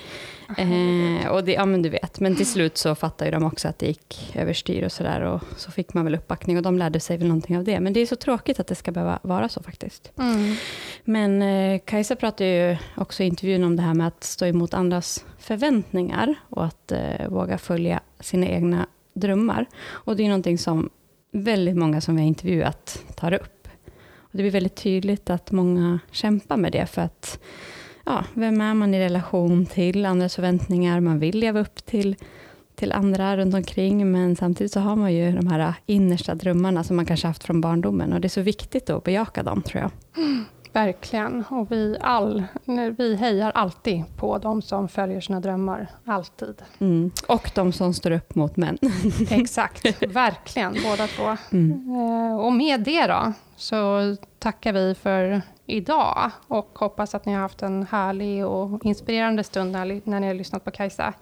Eh, 0.58 1.28
och 1.28 1.44
det, 1.44 1.54
ja, 1.54 1.66
men 1.66 1.82
du 1.82 1.90
vet. 1.90 2.20
Men 2.20 2.36
till 2.36 2.46
slut 2.46 2.78
så 2.78 2.96
fattade 2.96 3.32
de 3.32 3.44
också 3.44 3.68
att 3.68 3.80
det 3.80 3.88
gick 3.88 4.32
överstyr 4.36 4.84
och 4.86 4.92
sådär. 4.92 5.22
Och 5.22 5.42
så 5.58 5.72
fick 5.72 5.94
man 5.94 6.06
väl 6.06 6.16
uppbackning 6.16 6.58
och 6.58 6.64
de 6.64 6.78
lärde 6.78 7.00
sig 7.00 7.18
väl 7.18 7.28
någonting 7.28 7.58
av 7.58 7.64
det. 7.64 7.80
Men 7.80 7.94
det 7.94 8.00
är 8.00 8.06
så 8.06 8.16
tråkigt 8.16 8.60
att 8.60 8.68
det 8.68 8.76
ska 8.76 8.92
behöva 8.92 9.20
vara 9.22 9.50
så 9.50 9.64
faktiskt. 9.64 10.12
Mm. 10.18 10.56
Men 11.04 11.42
eh, 11.42 11.82
Kajsa 11.86 12.16
pratar 12.16 12.46
ju 12.46 12.78
också 12.98 13.24
i 13.24 13.26
intervjun 13.26 13.64
om 13.64 13.76
det 13.76 13.82
här 13.82 13.94
med 13.94 14.08
att 14.08 14.24
stå 14.24 14.46
emot 14.46 14.74
andras 14.74 15.26
förväntningar 15.38 16.36
och 16.50 16.66
att 16.66 16.92
eh, 16.92 17.28
våga 17.30 17.58
följa 17.58 18.00
sina 18.20 18.48
egna 18.48 18.88
drömmar. 19.14 19.66
Och 19.88 20.16
det 20.16 20.24
är 20.24 20.28
någonting 20.28 20.58
som 20.58 20.90
väldigt 21.32 21.78
många 21.78 22.02
som 22.02 22.16
vi 22.16 22.22
har 22.22 22.28
intervjuat 22.28 23.04
tar 23.16 23.34
upp. 23.34 23.59
Och 24.32 24.38
det 24.38 24.44
blir 24.44 24.52
väldigt 24.52 24.76
tydligt 24.76 25.30
att 25.30 25.52
många 25.52 26.00
kämpar 26.12 26.58
med 26.58 26.72
det 26.72 26.86
för 26.86 27.02
att 27.02 27.40
ja, 28.06 28.24
vem 28.34 28.62
är 28.62 28.74
man 28.74 28.94
i 28.94 29.00
relation 29.00 29.66
till 29.66 30.06
andras 30.06 30.36
förväntningar? 30.36 31.00
Man 31.00 31.20
vill 31.20 31.40
leva 31.40 31.60
upp 31.60 31.86
till, 31.86 32.16
till 32.76 32.92
andra 32.92 33.38
runt 33.38 33.56
omkring, 33.56 34.12
men 34.12 34.36
samtidigt 34.36 34.72
så 34.72 34.80
har 34.80 34.96
man 34.96 35.14
ju 35.14 35.32
de 35.32 35.48
här 35.48 35.74
innersta 35.86 36.36
drömmarna 36.36 36.84
som 36.84 36.96
man 36.96 37.06
kanske 37.06 37.28
haft 37.28 37.44
från 37.44 37.62
barndomen 37.62 38.14
och 38.14 38.22
det 38.22 38.28
är 38.28 38.30
så 38.30 38.42
viktigt 38.42 38.90
att 38.90 39.04
bejaka 39.04 39.44
dem 39.44 39.62
tror 39.62 39.82
jag. 39.82 39.92
Verkligen. 40.74 41.44
Och 41.50 41.72
vi, 41.72 41.98
all, 42.02 42.44
vi 42.98 43.16
hejar 43.16 43.52
alltid 43.52 44.04
på 44.18 44.38
de 44.38 44.62
som 44.62 44.88
följer 44.88 45.22
sina 45.22 45.40
drömmar. 45.40 45.88
Alltid. 46.06 46.62
Mm. 46.80 47.12
Och 47.28 47.52
de 47.56 47.74
som 47.74 47.94
står 47.94 48.12
upp 48.12 48.36
mot 48.36 48.58
män. 48.58 48.78
Exakt. 49.30 50.04
Verkligen, 50.14 50.76
båda 50.84 51.08
två. 51.08 51.38
Mm. 51.52 51.96
Eh, 51.96 52.40
och 52.40 52.54
med 52.54 52.84
det 52.84 53.08
då, 53.08 53.34
så 53.60 54.16
tackar 54.40 54.74
vi 54.74 54.96
för 54.96 55.42
idag 55.66 56.32
och 56.48 56.80
hoppas 56.80 57.16
att 57.16 57.26
ni 57.26 57.34
har 57.34 57.42
haft 57.42 57.62
en 57.62 57.88
härlig 57.92 58.46
och 58.46 58.86
inspirerande 58.86 59.44
stund 59.44 59.72
när 59.72 60.20
ni 60.20 60.28
har 60.28 60.34
lyssnat 60.34 60.66
på 60.66 60.72
Kajsa. 60.72 61.14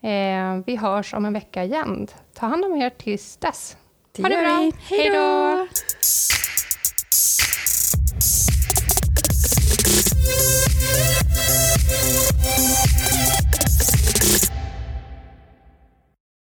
Eh, 0.00 0.56
vi 0.66 0.76
hörs 0.76 1.14
om 1.14 1.24
en 1.24 1.32
vecka 1.32 1.64
igen. 1.64 2.06
Ta 2.34 2.46
hand 2.46 2.64
om 2.64 2.76
er 2.76 2.90
tills 2.90 3.36
dess. 3.36 3.76
Ha 4.22 4.28
det 4.28 4.36
bra. 4.36 4.72
Hej 4.88 5.10
då! 5.10 5.66